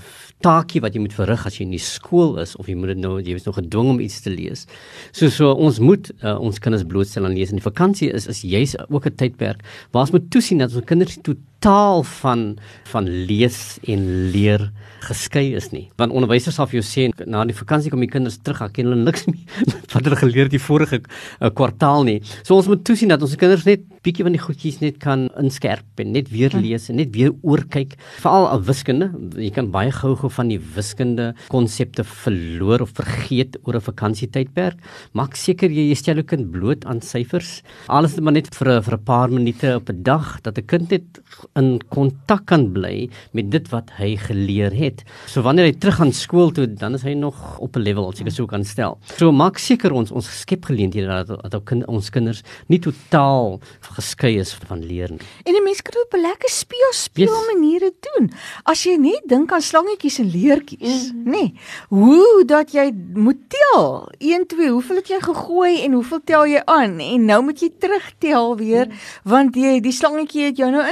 taakie 0.46 0.82
wat 0.84 0.96
jy 0.96 1.04
moet 1.04 1.16
verrig 1.16 1.46
as 1.48 1.60
jy 1.60 1.66
in 1.68 1.76
die 1.76 1.82
skool 1.82 2.38
is 2.42 2.56
of 2.60 2.70
jy 2.70 2.76
moet 2.80 2.98
nou 2.98 3.18
jy 3.20 3.36
is 3.38 3.48
nog 3.48 3.60
gedwing 3.60 3.94
om 3.96 4.02
iets 4.04 4.22
te 4.26 4.34
lees. 4.34 4.66
So 5.12 5.30
so 5.30 5.52
ons 5.54 5.80
moet 5.80 6.12
uh, 6.22 6.38
ons 6.40 6.60
kinders 6.60 6.88
blootstel 6.88 7.26
aan 7.28 7.38
lees 7.38 7.54
en 7.54 7.62
die 7.62 7.68
vakansie 7.68 8.12
is 8.12 8.28
is 8.32 8.44
juis 8.44 8.76
ook 8.90 9.06
'n 9.06 9.16
tydperk 9.16 9.64
waar 9.92 10.08
ons 10.08 10.12
moet 10.12 10.30
toesien 10.32 10.58
dat 10.58 10.76
ons 10.76 10.86
kinders 10.86 11.18
totaal 11.62 12.04
van 12.04 12.58
van 12.92 13.08
lees 13.08 13.78
en 13.88 14.32
leer 14.34 14.72
geskei 15.02 15.54
is 15.56 15.70
nie. 15.72 15.86
Want 15.98 16.14
onderwysers 16.14 16.58
sal 16.60 16.68
vir 16.70 16.80
jou 16.80 16.86
sê 16.86 17.06
na 17.30 17.44
die 17.48 17.56
vakansie 17.56 17.92
kom 17.94 18.02
die 18.04 18.10
kinders 18.12 18.38
terug, 18.44 18.60
hulle 18.62 18.74
ken 18.76 18.90
hulle 18.90 19.00
niks 19.00 19.26
meer 19.30 19.62
wat 19.94 20.06
hulle 20.06 20.18
geleer 20.20 20.48
het 20.48 20.56
die 20.56 20.62
vorige 20.62 21.00
uh, 21.02 21.50
kwartaal 21.58 22.06
nie. 22.08 22.18
So 22.42 22.58
ons 22.58 22.70
moet 22.70 22.84
toesien 22.86 23.14
dat 23.14 23.24
ons 23.24 23.38
kinders 23.40 23.66
net 23.68 23.86
bietjie 24.06 24.26
van 24.26 24.36
die 24.36 24.42
goedjies 24.42 24.80
net 24.82 24.98
kan 25.02 25.28
inskerp 25.40 26.02
en 26.02 26.14
net 26.16 26.32
weer 26.34 26.54
hm. 26.54 26.64
lees 26.66 26.90
en 26.90 26.98
net 27.00 27.14
weer 27.16 27.34
oorkyk, 27.46 27.96
veral 28.22 28.50
al 28.50 28.66
wiskunde. 28.68 29.12
Jy 29.38 29.52
kan 29.56 29.72
baie 29.74 29.94
gou-gou 29.96 30.30
van 30.34 30.52
die 30.52 30.60
wiskunde 30.76 31.32
konsepte 31.54 32.06
verloor 32.08 32.86
of 32.86 32.96
vergeet 32.98 33.58
oor 33.64 33.78
'n 33.80 33.88
vakansietydperk. 33.90 34.82
Maak 35.18 35.38
seker 35.38 35.70
jy 35.70 35.94
stel 35.96 36.22
jou 36.22 36.28
kind 36.34 36.52
bloot 36.52 36.86
aan 36.86 37.02
syfers. 37.02 37.62
Alles 37.88 38.18
net 38.18 38.24
maar 38.26 38.38
net 38.38 38.54
vir 38.56 38.82
vir 38.82 38.98
'n 38.98 39.06
paar 39.06 39.30
minute 39.30 39.76
op 39.76 39.90
'n 39.90 40.04
dag 40.04 40.42
dat 40.42 40.58
'n 40.58 40.66
kind 40.66 40.90
net 40.92 41.22
in 41.60 41.80
kontak 41.92 42.46
kan 42.46 42.70
bly 42.72 43.10
met 43.36 43.50
dit 43.52 43.68
wat 43.74 43.92
hy 43.98 44.14
geleer 44.20 44.72
het. 44.76 45.04
So 45.28 45.44
wanneer 45.46 45.68
hy 45.68 45.76
terug 45.76 46.00
gaan 46.00 46.14
skool 46.16 46.54
toe, 46.56 46.68
dan 46.68 46.96
is 46.96 47.04
hy 47.04 47.14
nog 47.14 47.58
op 47.60 47.76
'n 47.76 47.84
level 47.84 48.08
as 48.08 48.20
ek 48.20 48.26
dit 48.26 48.34
sou 48.34 48.48
kan 48.48 48.64
stel. 48.64 48.98
So 49.18 49.32
maak 49.32 49.58
seker 49.58 49.92
ons 49.92 50.12
ons 50.12 50.26
skep 50.42 50.66
geleenthede 50.66 51.26
dat 51.28 51.52
dat 51.52 51.64
kind, 51.66 51.86
ons 51.88 52.10
kinders 52.10 52.44
nie 52.68 52.80
totaal 52.80 53.60
geskei 53.82 54.40
is 54.40 54.54
van 54.54 54.80
leer 54.80 55.12
nie. 55.12 55.20
En 55.46 55.54
'n 55.54 55.64
mens 55.64 55.82
kan 55.82 56.02
op 56.02 56.14
'n 56.14 56.22
lekker 56.22 56.50
speel 56.50 56.92
speel 56.92 57.28
yes. 57.28 57.54
maniere 57.54 57.92
doen. 58.00 58.32
As 58.64 58.84
jy 58.84 58.96
net 58.96 59.22
dink 59.26 59.52
aan 59.52 59.62
slangetjies 59.62 60.20
en 60.20 60.30
leertjies, 60.32 61.12
mm. 61.12 61.24
nê. 61.26 61.32
Nee, 61.32 61.54
hoe 61.90 62.46
dat 62.46 62.72
jy 62.72 62.92
moet 63.14 63.38
tel. 63.50 64.10
1 64.20 64.48
2, 64.48 64.70
hoeveel 64.70 64.96
het 64.96 65.08
jy 65.08 65.20
gegooi 65.20 65.84
en 65.84 65.92
hoeveel 65.94 66.22
tel 66.24 66.46
jy 66.46 66.62
aan? 66.66 67.00
En 67.00 67.26
nou 67.26 67.44
moet 67.44 67.60
jy 67.60 67.70
terugtel 67.80 68.58
weer 68.58 68.86
mm. 68.88 68.94
want 69.24 69.56
jy 69.56 69.80
die 69.80 69.92
slangetjie 69.92 70.46
het 70.46 70.58
jou 70.58 70.72
nou 70.72 70.84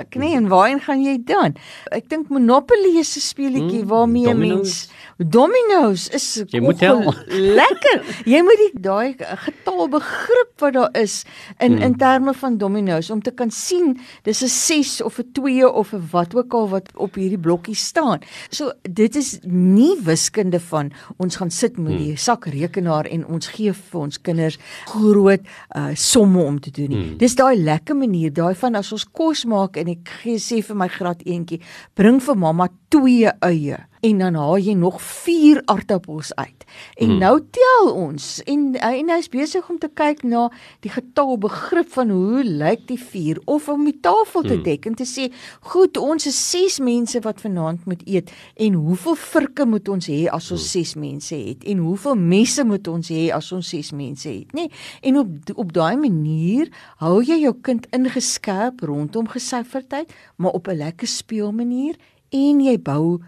ingesluk, 0.00 0.14
nê? 0.14 0.26
Nee, 0.26 0.36
en 0.36 0.48
waarheen 0.48 0.80
gaan 0.80 1.02
jy 1.02 1.18
dan? 1.24 1.54
Ek 1.92 2.08
dink 2.08 2.28
Monopoly 2.28 2.98
is 2.98 3.16
'n 3.16 3.20
speletjie 3.20 3.82
mm. 3.82 3.88
waarmee 3.88 4.28
'n 4.28 4.38
mens 4.38 4.88
Domino's 5.20 6.08
is 6.08 6.44
jy 6.48 6.60
moet 6.64 6.78
tel. 6.78 7.02
lekker. 7.28 8.00
Jy 8.24 8.40
moet 8.40 8.60
die 8.60 8.80
daai 8.80 9.14
getal 9.18 9.88
begrip 9.92 10.52
wat 10.62 10.72
daar 10.72 10.94
is 10.96 11.24
in 11.58 11.76
mm. 11.76 11.82
in 11.82 11.96
terme 12.00 12.32
van 12.34 12.56
Domino's 12.56 13.10
om 13.10 13.20
te 13.20 13.30
kan 13.30 13.50
sien 13.50 13.98
dis 14.24 14.42
'n 14.42 14.48
6 14.48 15.02
of 15.02 15.18
'n 15.18 15.28
2 15.32 15.68
of 15.68 15.92
'n 15.92 16.08
wat 16.10 16.34
ook 16.34 16.54
al 16.54 16.68
wat 16.68 16.88
op 16.96 17.14
hierdie 17.14 17.38
blokkie 17.38 17.74
staan. 17.74 18.20
So 18.48 18.72
dit 18.82 19.16
is 19.16 19.38
nie 19.44 20.00
wiskunde 20.00 20.60
van 20.60 20.92
ons 21.16 21.36
gaan 21.36 21.50
sit 21.50 21.76
met 21.76 21.98
die 21.98 22.14
hmm. 22.14 22.16
sakrekenaar 22.16 23.04
en 23.04 23.26
ons 23.26 23.46
gee 23.46 23.72
vir 23.72 24.00
ons 24.00 24.20
kinders 24.20 24.58
groot 24.86 25.40
uh, 25.76 25.92
somme 25.94 26.42
om 26.42 26.60
te 26.60 26.70
doen 26.70 26.88
nie. 26.88 27.04
Hmm. 27.04 27.16
Dis 27.18 27.34
daai 27.34 27.56
lekker 27.56 27.96
manier, 27.96 28.32
daai 28.32 28.54
van 28.54 28.74
as 28.74 28.92
ons 28.92 29.04
kos 29.04 29.44
maak 29.44 29.76
en 29.76 29.89
ek 29.90 30.10
gee 30.22 30.40
sê 30.40 30.60
vir 30.64 30.78
my 30.78 30.88
graad 30.90 31.22
eentjie, 31.26 31.60
bring 31.96 32.20
vir 32.22 32.38
mamma 32.38 32.68
2 32.94 33.34
eie 33.50 33.78
en 34.00 34.18
dan 34.18 34.34
haal 34.34 34.58
jy 34.58 34.74
nog 34.78 35.02
4 35.02 35.62
aardappels 35.64 36.34
uit. 36.34 36.64
En 36.94 37.08
hmm. 37.08 37.18
nou 37.18 37.40
tel 37.50 37.92
ons 37.92 38.26
en 38.48 38.62
en 38.80 39.10
hy's 39.10 39.28
besig 39.28 39.68
om 39.70 39.78
te 39.78 39.90
kyk 39.94 40.22
na 40.22 40.46
die 40.84 40.92
getal 40.92 41.36
begrip 41.40 41.90
van 41.92 42.12
hoe 42.14 42.44
lyk 42.44 42.86
die 42.88 42.98
4 43.00 43.40
of 43.44 43.68
om 43.68 43.84
die 43.84 43.98
tafel 44.00 44.42
te 44.46 44.54
hmm. 44.54 44.64
dek 44.64 44.86
en 44.86 44.94
te 44.94 45.06
sê, 45.08 45.28
"Goed, 45.60 45.96
ons 45.96 46.26
is 46.26 46.38
6 46.50 46.78
mense 46.78 47.20
wat 47.20 47.40
vanaand 47.40 47.84
moet 47.84 48.02
eet 48.06 48.32
en 48.56 48.72
hoeveel 48.72 49.14
virke 49.14 49.66
moet 49.66 49.88
ons 49.88 50.06
hê 50.06 50.28
as 50.30 50.50
ons 50.52 50.70
6 50.72 50.92
hmm. 50.92 51.00
mense 51.00 51.34
het 51.34 51.64
en 51.64 51.78
hoeveel 51.78 52.16
messe 52.16 52.64
moet 52.64 52.88
ons 52.88 53.08
hê 53.08 53.28
as 53.32 53.52
ons 53.52 53.68
6 53.68 53.92
mense 53.92 54.28
het?" 54.28 54.52
Nê? 54.52 54.66
Nee, 54.66 54.70
en 55.00 55.18
op 55.18 55.28
op 55.54 55.72
daai 55.72 55.96
manier 55.96 56.70
hou 56.96 57.20
jy 57.22 57.40
jou 57.42 57.54
kind 57.62 57.86
ingeskerp 57.96 58.80
rondom 58.80 59.28
gesyferdheid, 59.28 60.12
maar 60.36 60.52
op 60.52 60.68
'n 60.68 60.76
lekker 60.76 61.06
speelmanier 61.06 61.96
en 62.30 62.60
jy 62.60 62.78
bou 62.78 63.20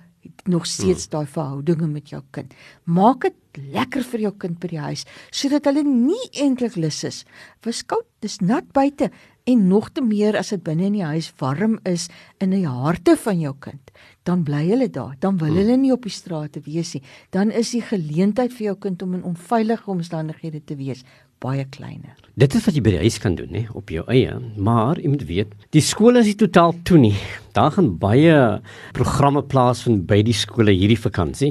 nog 0.51 0.67
steeds 0.67 1.09
daai 1.13 1.27
verhoudinge 1.27 1.87
met 1.87 2.11
jou 2.11 2.23
kind. 2.35 2.55
Maak 2.85 3.29
dit 3.29 3.61
lekker 3.73 4.05
vir 4.13 4.25
jou 4.27 4.33
kind 4.45 4.59
by 4.63 4.71
die 4.73 4.81
huis 4.83 5.05
sodat 5.31 5.69
hulle 5.69 5.85
nie 5.87 6.31
eintlik 6.33 6.77
lus 6.77 7.03
is. 7.05 7.23
Was 7.67 7.83
koud, 7.87 8.07
dis 8.25 8.41
nat 8.41 8.73
buite 8.75 9.11
en 9.45 9.67
nog 9.69 9.91
te 9.91 10.03
meer 10.03 10.37
as 10.39 10.53
dit 10.55 10.63
binne 10.63 10.87
in 10.87 10.93
die 10.93 11.07
huis 11.07 11.33
warm 11.41 11.79
is 11.89 12.09
in 12.39 12.55
die 12.55 12.67
harte 12.67 13.17
van 13.17 13.41
jou 13.41 13.55
kind, 13.59 13.91
dan 14.23 14.45
bly 14.47 14.63
hulle 14.69 14.89
daar. 14.91 15.17
Dan 15.19 15.39
wil 15.39 15.55
hulle 15.59 15.77
nie 15.77 15.93
op 15.93 16.07
die 16.07 16.15
strate 16.15 16.63
wees 16.67 16.95
nie. 16.95 17.03
Dan 17.31 17.51
is 17.51 17.73
die 17.75 17.83
geleentheid 17.83 18.55
vir 18.55 18.73
jou 18.73 18.79
kind 18.87 19.03
om 19.03 19.15
in 19.19 19.27
onveilige 19.35 19.91
omstandighede 19.91 20.63
te 20.65 20.79
wees 20.79 21.03
baie 21.43 21.65
kleiner. 21.75 22.17
Dit 22.39 22.55
is 22.57 22.65
wat 22.65 22.77
jy 22.77 22.83
by 22.85 22.95
die 22.95 23.03
huis 23.03 23.19
kan 23.21 23.35
doen, 23.37 23.51
nê, 23.53 23.67
op 23.77 23.91
jou 23.93 24.05
eie, 24.13 24.33
maar 24.57 25.01
jy 25.01 25.11
moet 25.13 25.25
weet, 25.29 25.57
die 25.75 25.83
skole 25.85 26.23
is 26.23 26.31
nie 26.31 26.39
totaal 26.41 26.73
toe 26.87 27.01
nie. 27.03 27.17
Daar 27.53 27.75
gaan 27.75 27.91
baie 28.01 28.37
programme 28.97 29.43
plaasvind 29.45 30.07
by 30.09 30.23
die 30.25 30.37
skole 30.37 30.73
hierdie 30.73 30.97
vakansie. 30.97 31.51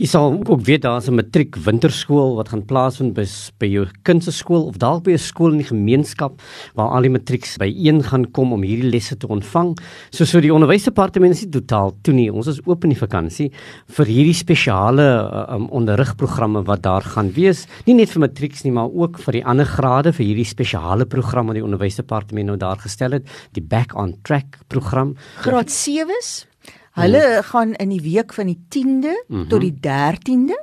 Jy 0.00 0.08
sal 0.10 0.34
ook 0.40 0.64
weet 0.66 0.82
daar's 0.82 1.06
'n 1.08 1.14
matriek 1.14 1.54
winterskool 1.54 2.34
wat 2.34 2.48
gaan 2.48 2.66
plaasvind 2.66 3.14
by 3.14 3.26
by 3.60 3.66
jou 3.66 3.86
kind 4.02 4.24
se 4.24 4.32
skool 4.32 4.66
of 4.66 4.78
dalk 4.78 5.04
by 5.04 5.12
'n 5.12 5.18
skool 5.18 5.52
in 5.52 5.62
die 5.62 5.70
gemeenskap 5.70 6.42
waar 6.74 6.90
al 6.90 7.02
die 7.02 7.14
matrieks 7.26 7.56
byeen 7.58 8.04
gaan 8.06 8.24
kom 8.30 8.52
om 8.54 8.62
hierdie 8.62 8.90
lesse 8.90 9.16
te 9.18 9.26
ontvang. 9.26 9.74
So 10.14 10.24
so 10.24 10.40
die 10.40 10.52
onderwysdepartement 10.54 11.34
is 11.34 11.42
nie 11.44 11.50
totaal 11.50 11.92
toe 12.06 12.14
nie. 12.14 12.28
Ons 12.30 12.46
is 12.52 12.60
oop 12.66 12.84
in 12.84 12.94
die 12.94 13.00
vakansie 13.00 13.50
vir 13.96 14.06
hierdie 14.06 14.36
spesiale 14.36 15.06
um, 15.50 15.66
onderrigprogramme 15.74 16.62
wat 16.68 16.84
daar 16.86 17.02
gaan 17.02 17.32
wees. 17.34 17.66
Nie 17.86 17.96
net 17.98 18.12
vir 18.14 18.26
matrieks 18.28 18.62
nie, 18.64 18.72
maar 18.72 18.92
ook 18.92 19.18
vir 19.24 19.40
die 19.40 19.44
ander 19.44 19.66
grade 19.66 20.14
vir 20.14 20.26
hierdie 20.26 20.46
spesiale 20.46 21.06
program 21.06 21.50
wat 21.50 21.58
die 21.58 21.66
onderwysdepartement 21.66 22.46
nou 22.46 22.58
daar 22.60 22.78
gestel 22.78 23.18
het, 23.18 23.26
die 23.58 23.64
Back 23.64 23.96
on 23.98 24.14
Track 24.22 24.60
program. 24.68 25.16
Graad 25.42 25.72
7s. 25.72 26.46
Hulle 26.96 27.24
mm. 27.26 27.50
gaan 27.50 27.74
in 27.82 27.90
die 27.92 28.00
week 28.00 28.32
van 28.32 28.46
die 28.46 28.60
10de 28.70 29.12
mm 29.12 29.36
-hmm. 29.36 29.48
tot 29.50 29.60
die 29.60 29.74
13de 29.74 30.56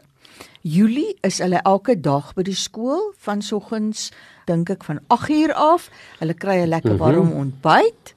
Julie 0.63 1.17
is 1.27 1.41
hulle 1.43 1.59
elke 1.67 1.97
dag 1.99 2.29
by 2.37 2.45
die 2.47 2.55
skool 2.55 3.09
van 3.25 3.41
soggens 3.43 4.13
dink 4.47 4.69
ek 4.71 4.85
van 4.87 5.01
8uur 5.11 5.51
af. 5.59 5.89
Hulle 6.21 6.35
kry 6.39 6.63
'n 6.63 6.71
lekker 6.71 6.95
warm 6.97 7.25
mm 7.25 7.31
-hmm. 7.31 7.39
ontbyt. 7.39 8.13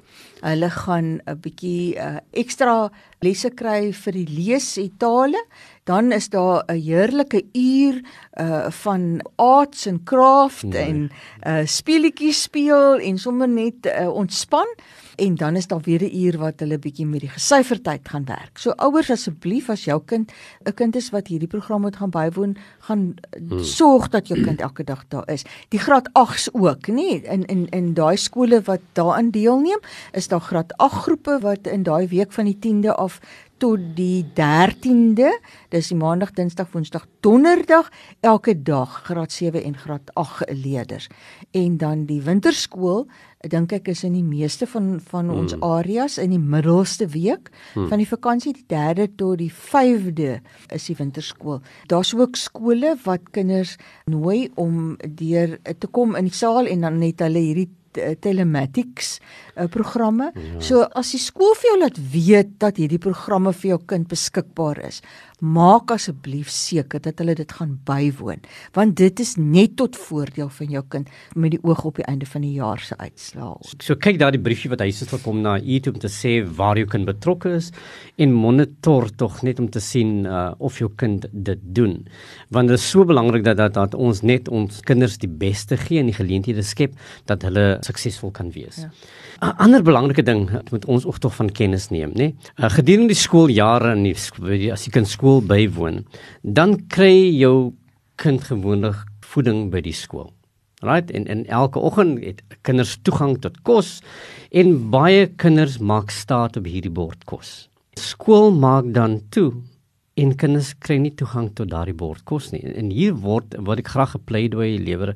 Hulle 0.47 0.71
gaan 0.71 1.19
'n 1.27 1.41
bietjie 1.43 1.99
uh, 1.99 2.23
ekstra 2.31 2.91
lesse 3.21 3.51
kry 3.51 3.93
vir 3.93 4.13
die 4.13 4.29
lees 4.31 4.77
en 4.79 4.93
tale. 4.99 5.43
Dan 5.85 6.13
is 6.13 6.29
daar 6.29 6.63
'n 6.69 6.79
heerlike 6.79 7.43
uur 7.53 8.03
uh 8.39 8.71
van 8.71 9.21
arts 9.37 9.87
en 9.87 10.05
craft 10.05 10.63
nee. 10.63 10.87
en 10.87 11.11
uh 11.47 11.67
speletjies 11.67 12.43
speel 12.43 12.99
en 12.99 13.19
sommer 13.19 13.49
net 13.49 13.87
uh, 13.87 14.09
ontspan 14.09 14.71
en 15.17 15.35
dan 15.35 15.57
is 15.57 15.67
daar 15.67 15.81
weer 15.81 16.03
'n 16.03 16.17
uur 16.17 16.39
wat 16.39 16.61
hulle 16.61 16.79
bietjie 16.79 17.07
met 17.07 17.21
die 17.21 17.29
gesyfertyd 17.29 18.09
gaan 18.09 18.25
werk. 18.25 18.59
So 18.59 18.71
ouers 18.71 19.11
asseblief 19.11 19.69
as 19.69 19.85
jou 19.85 20.03
kind 20.05 20.33
'n 20.65 20.75
kind 20.75 20.97
is 20.97 21.11
wat 21.11 21.27
hierdie 21.27 21.49
program 21.49 21.81
moet 21.81 21.97
gaan 21.97 22.11
bywoon, 22.11 22.57
gaan 22.79 23.15
hmm. 23.49 23.65
sorg 23.65 24.09
dat 24.09 24.29
jou 24.29 24.43
kind 24.43 24.61
elke 24.61 24.85
dag 24.85 25.05
daar 25.09 25.31
is. 25.31 25.45
Die 25.69 25.81
graad 25.81 26.09
8s 26.13 26.49
ook, 26.53 26.87
nê? 26.89 27.23
In 27.25 27.45
in 27.47 27.69
in 27.69 27.95
daai 27.95 28.17
skole 28.17 28.61
wat 28.63 28.81
daarin 28.93 29.31
deelneem, 29.31 29.81
is 30.13 30.29
daar 30.29 30.41
graad 30.41 30.77
8 30.77 31.03
groepe 31.03 31.39
wat 31.41 31.67
in 31.67 31.83
daai 31.83 32.09
week 32.09 32.33
van 32.33 32.45
die 32.45 32.59
10de 32.61 32.95
af 32.95 33.21
tot 33.63 33.81
die 33.97 34.25
13de, 34.37 35.31
dis 35.73 35.89
die 35.93 35.99
maandag, 35.99 36.33
dinsdag, 36.37 36.69
woensdag, 36.73 37.07
donderdag, 37.25 37.89
elke 38.21 38.55
dag 38.63 39.01
graad 39.07 39.33
7 39.33 39.63
en 39.65 39.77
graad 39.77 40.13
8 40.15 40.51
leerders. 40.53 41.09
En 41.57 41.77
dan 41.81 42.05
die 42.11 42.21
winterskool, 42.23 43.07
dink 43.47 43.73
ek 43.77 43.89
is 43.93 44.03
in 44.07 44.17
die 44.17 44.27
meeste 44.27 44.67
van 44.67 44.97
van 45.07 45.31
ons 45.31 45.55
hmm. 45.55 45.63
areas 45.63 46.17
in 46.19 46.33
die 46.35 46.43
middelste 46.43 47.07
week 47.13 47.51
hmm. 47.75 47.89
van 47.91 48.03
die 48.03 48.09
vakansie, 48.09 48.53
die 48.57 48.67
3de 48.73 49.09
tot 49.17 49.39
die 49.41 49.53
5de 49.53 50.39
is 50.75 50.91
die 50.91 50.99
winterskool. 50.99 51.63
Daar's 51.91 52.15
ook 52.17 52.37
skole 52.37 52.97
wat 53.05 53.31
kinders 53.37 53.77
nooi 54.11 54.51
om 54.55 54.97
deur 55.07 55.59
te 55.79 55.87
kom 55.87 56.17
in 56.19 56.29
die 56.31 56.37
saal 56.37 56.67
en 56.67 56.89
dan 56.89 57.01
net 57.01 57.23
hulle 57.25 57.45
hierdie 57.45 57.71
telematics 58.21 59.19
uh, 59.57 59.69
programme. 59.73 60.31
Ja. 60.35 60.61
So 60.61 60.83
as 60.97 61.13
die 61.15 61.23
skool 61.23 61.55
vir 61.59 61.71
jou 61.71 61.79
laat 61.81 62.01
weet 62.13 62.57
dat 62.63 62.81
hierdie 62.81 63.01
programme 63.03 63.53
vir 63.57 63.75
jou 63.75 63.81
kind 63.87 64.09
beskikbaar 64.09 64.83
is, 64.87 65.03
maak 65.45 65.91
asseblief 65.93 66.49
seker 66.49 67.03
dat 67.05 67.19
hulle 67.21 67.35
dit 67.37 67.51
gaan 67.53 67.75
bywoon, 67.85 68.41
want 68.77 68.95
dit 68.97 69.21
is 69.21 69.35
net 69.37 69.75
tot 69.77 69.97
voordeel 70.07 70.49
van 70.49 70.71
jou 70.73 70.83
kind 70.95 71.11
met 71.37 71.53
die 71.53 71.61
oog 71.61 71.85
op 71.85 72.01
die 72.01 72.07
einde 72.09 72.27
van 72.27 72.45
die 72.47 72.55
jaar 72.57 72.81
se 72.81 72.97
uitslae. 72.97 73.59
So 73.85 73.99
kyk 74.01 74.19
daar 74.23 74.33
die 74.33 74.41
briefie 74.41 74.71
wat 74.73 74.81
hy 74.81 74.89
sê 74.97 75.09
vir 75.11 75.21
kom 75.25 75.43
na 75.45 75.59
u 75.61 75.81
toe 75.81 75.93
om 75.93 76.01
te 76.01 76.09
sê 76.13 76.39
waar 76.41 76.81
jou 76.81 76.89
kind 76.89 77.09
betrokke 77.09 77.53
is 77.59 77.71
en 78.17 78.33
monitor 78.33 79.11
tog 79.21 79.43
net 79.45 79.61
om 79.61 79.69
te 79.69 79.83
sien 79.85 80.25
uh, 80.25 80.55
of 80.59 80.81
jou 80.81 80.89
kind 80.97 81.27
dit 81.33 81.61
doen. 81.77 81.99
Want 82.49 82.73
dit 82.73 82.81
is 82.81 82.89
so 82.89 83.05
belangrik 83.05 83.45
dat, 83.45 83.61
dat 83.61 83.77
dat 83.77 83.95
ons 83.95 84.23
net 84.25 84.49
ons 84.49 84.81
kinders 84.89 85.19
die 85.21 85.31
beste 85.31 85.77
gee 85.77 86.01
en 86.01 86.09
die 86.09 86.17
geleenthede 86.17 86.65
skep 86.65 86.97
dat 87.29 87.45
hulle 87.45 87.77
suksesvol 87.85 88.33
kan 88.33 88.49
wees. 88.57 88.87
'N. 89.47 89.57
Ander 89.57 89.83
belangrike 89.83 90.23
ding 90.23 90.51
moet 90.71 90.85
ons 90.85 91.05
ook 91.07 91.19
tog 91.19 91.35
van 91.35 91.51
kennis 91.53 91.89
neem, 91.89 92.13
nê? 92.15 92.35
Uh, 92.57 92.71
gedurende 92.71 93.15
die 93.15 93.23
skooljare 93.23 93.93
en 93.93 94.07
as 94.73 94.85
jy 94.85 94.91
kind 94.91 95.09
skool 95.09 95.43
bywoon, 95.43 96.05
dan 96.43 96.87
kry 96.89 97.31
jou 97.39 97.73
kind 98.17 98.43
gewoonlik 98.43 99.05
voeding 99.21 99.71
by 99.71 99.81
die 99.81 99.93
skool. 99.93 100.33
Right? 100.83 101.11
En 101.11 101.27
en 101.27 101.47
elke 101.47 101.79
oggend 101.79 102.25
het 102.25 102.43
kinders 102.63 102.99
toegang 103.03 103.39
tot 103.41 103.63
kos 103.63 104.03
en 104.51 104.91
baie 104.91 105.27
kinders 105.27 105.79
maak 105.79 106.11
staat 106.11 106.57
op 106.57 106.65
hierdie 106.65 106.93
bord 106.93 107.25
kos. 107.25 107.69
Skool 107.97 108.53
maak 108.53 108.93
dan 108.93 109.21
toe 109.31 109.53
en 110.17 110.33
kinders 110.41 110.71
kry 110.81 110.97
nie 111.01 111.13
toegang 111.13 111.51
tot 111.59 111.69
daardie 111.69 111.95
bord 111.97 112.23
kos 112.29 112.49
nie. 112.55 112.63
En 112.65 112.89
hier 112.95 113.17
word 113.21 113.53
wat 113.69 113.83
ek 113.83 113.91
graag 113.93 114.15
gepleidooi 114.15 114.79
lewer 114.81 115.13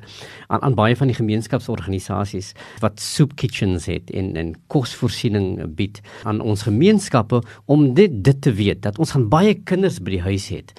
aan 0.53 0.61
aan 0.67 0.77
baie 0.77 0.97
van 0.99 1.09
die 1.09 1.17
gemeenskapsorganisasies 1.17 2.51
wat 2.83 3.01
soup 3.01 3.33
kitchens 3.41 3.89
het 3.89 4.13
en 4.13 4.35
en 4.37 4.53
kosvoorsiening 4.73 5.49
bied 5.77 6.03
aan 6.29 6.41
ons 6.45 6.67
gemeenskappe 6.69 7.41
om 7.65 7.87
dit 7.97 8.21
dit 8.23 8.41
te 8.45 8.53
weet 8.53 8.83
dat 8.85 9.01
ons 9.01 9.15
gaan 9.17 9.27
baie 9.31 9.57
kinders 9.65 9.99
by 10.05 10.17
die 10.19 10.25
huis 10.29 10.49
het 10.53 10.75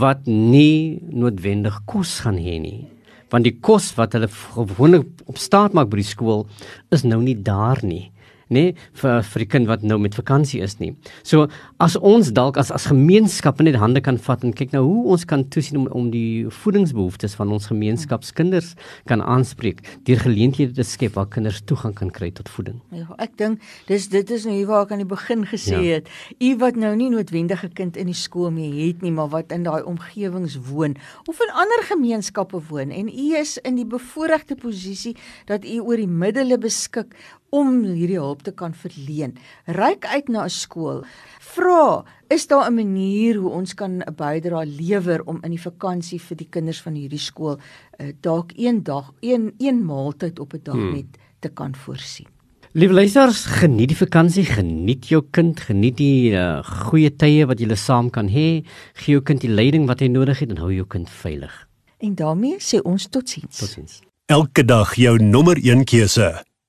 wat 0.00 0.24
nie 0.26 1.02
noodwendig 1.12 1.82
kos 1.90 2.20
gaan 2.24 2.40
hê 2.40 2.56
nie 2.62 2.86
want 3.32 3.44
die 3.44 3.56
kos 3.68 3.92
wat 3.98 4.16
hulle 4.16 4.30
gewoonlik 4.30 5.28
op 5.28 5.40
staat 5.42 5.76
maak 5.76 5.90
by 5.92 6.00
die 6.00 6.08
skool 6.08 6.46
is 6.94 7.04
nou 7.04 7.20
nie 7.22 7.36
daar 7.36 7.82
nie 7.84 8.06
nê 8.46 8.62
nee, 8.70 8.74
vir 8.94 9.22
vir 9.26 9.42
die 9.42 9.48
kind 9.50 9.66
wat 9.66 9.82
nou 9.82 9.98
met 9.98 10.14
vakansie 10.14 10.60
is 10.62 10.76
nie. 10.78 10.92
So 11.26 11.48
as 11.82 11.96
ons 11.98 12.30
dalk 12.30 12.58
as 12.60 12.70
as 12.70 12.86
gemeenskap 12.86 13.58
net 13.64 13.78
hande 13.82 14.00
kan 14.00 14.18
vat 14.22 14.44
en 14.46 14.52
kyk 14.54 14.74
nou 14.76 14.84
hoe 14.86 15.02
ons 15.16 15.24
kan 15.26 15.42
toesien 15.50 15.80
om 15.80 15.86
om 15.96 16.10
die 16.12 16.46
voedingsbehoeftes 16.62 17.34
van 17.34 17.50
ons 17.56 17.66
gemeenskapskinders 17.72 18.74
kan 19.10 19.22
aanspreek 19.22 19.82
deur 20.06 20.22
geleenthede 20.22 20.76
te 20.78 20.86
skep 20.86 21.16
waar 21.18 21.26
kinders 21.26 21.58
toegang 21.66 21.96
kan 21.98 22.12
kry 22.14 22.30
tot 22.30 22.50
voeding. 22.52 22.78
Ja, 22.94 23.08
ek 23.18 23.34
dink 23.40 23.64
dis 23.88 24.06
dit 24.12 24.30
is 24.30 24.46
nou 24.46 24.54
hier 24.54 24.70
waar 24.70 24.86
ek 24.86 24.94
aan 24.94 25.02
die 25.02 25.10
begin 25.10 25.42
gesê 25.50 25.80
ja. 25.80 25.98
het. 25.98 26.12
U 26.38 26.52
wat 26.62 26.78
nou 26.78 26.92
nie 26.94 27.10
noodwendige 27.10 27.72
kind 27.74 27.98
in 27.98 28.12
die 28.12 28.18
skool 28.18 28.52
mee 28.54 28.70
het 28.86 29.02
nie, 29.02 29.10
maar 29.10 29.32
wat 29.34 29.50
in 29.50 29.66
daai 29.66 29.82
omgewings 29.82 30.54
woon 30.70 30.94
of 31.26 31.42
in 31.42 31.50
ander 31.50 31.82
gemeenskappe 31.90 32.62
woon 32.70 32.94
en 32.94 33.10
u 33.10 33.26
is 33.40 33.56
in 33.66 33.80
die 33.80 33.88
bevoordeelde 33.88 34.54
posisie 34.62 35.16
dat 35.50 35.66
u 35.66 35.80
oor 35.82 35.98
die 35.98 36.10
middele 36.10 36.58
beskik 36.62 37.14
om 37.56 37.80
hierdie 37.84 38.20
hulp 38.20 38.44
te 38.46 38.52
kan 38.52 38.74
verleen. 38.76 39.36
Ryk 39.66 40.06
uit 40.12 40.28
na 40.28 40.44
'n 40.44 40.50
skool. 40.50 41.04
Vra, 41.40 42.04
is 42.28 42.46
daar 42.46 42.70
'n 42.70 42.74
manier 42.74 43.36
hoe 43.36 43.50
ons 43.50 43.74
kan 43.74 44.02
'n 44.02 44.14
bydrae 44.14 44.66
lewer 44.66 45.24
om 45.24 45.38
in 45.42 45.50
die 45.50 45.66
vakansie 45.70 46.20
vir 46.20 46.36
die 46.36 46.48
kinders 46.50 46.82
van 46.82 46.94
hierdie 46.94 47.18
skool 47.18 47.58
uh, 48.00 48.12
dalk 48.20 48.52
een 48.56 48.82
dag, 48.82 49.12
een 49.20 49.54
een 49.58 49.84
maaltyd 49.84 50.38
op 50.38 50.52
'n 50.52 50.60
dag 50.62 50.74
hmm. 50.74 50.94
net 50.94 51.18
te 51.40 51.48
kan 51.48 51.74
voorsien? 51.74 52.26
Liewe 52.72 52.92
luisters, 52.92 53.44
geniet 53.44 53.88
die 53.88 53.96
vakansie, 53.96 54.44
geniet 54.44 55.06
jou 55.08 55.22
kind, 55.30 55.60
geniet 55.60 55.96
die 55.96 56.32
uh, 56.32 56.62
goeie 56.62 57.08
tye 57.16 57.46
wat 57.46 57.58
julle 57.58 57.76
saam 57.76 58.10
kan 58.10 58.28
hê. 58.28 58.66
Gee 58.92 59.16
jou 59.16 59.22
kind 59.22 59.40
die 59.40 59.48
leiding 59.48 59.86
wat 59.86 60.00
hy 60.00 60.08
nodig 60.12 60.38
het 60.38 60.50
en 60.50 60.58
hou 60.60 60.72
jou 60.74 60.84
kind 60.84 61.08
veilig. 61.08 61.68
En 62.04 62.14
daarmee 62.14 62.60
sê 62.60 62.82
ons 62.84 63.08
totsiens. 63.08 63.58
Totsiens. 63.58 64.02
Elke 64.28 64.64
dag 64.64 64.92
jou 64.94 65.16
nommer 65.22 65.56
1 65.56 65.84
keuse. 65.84 66.45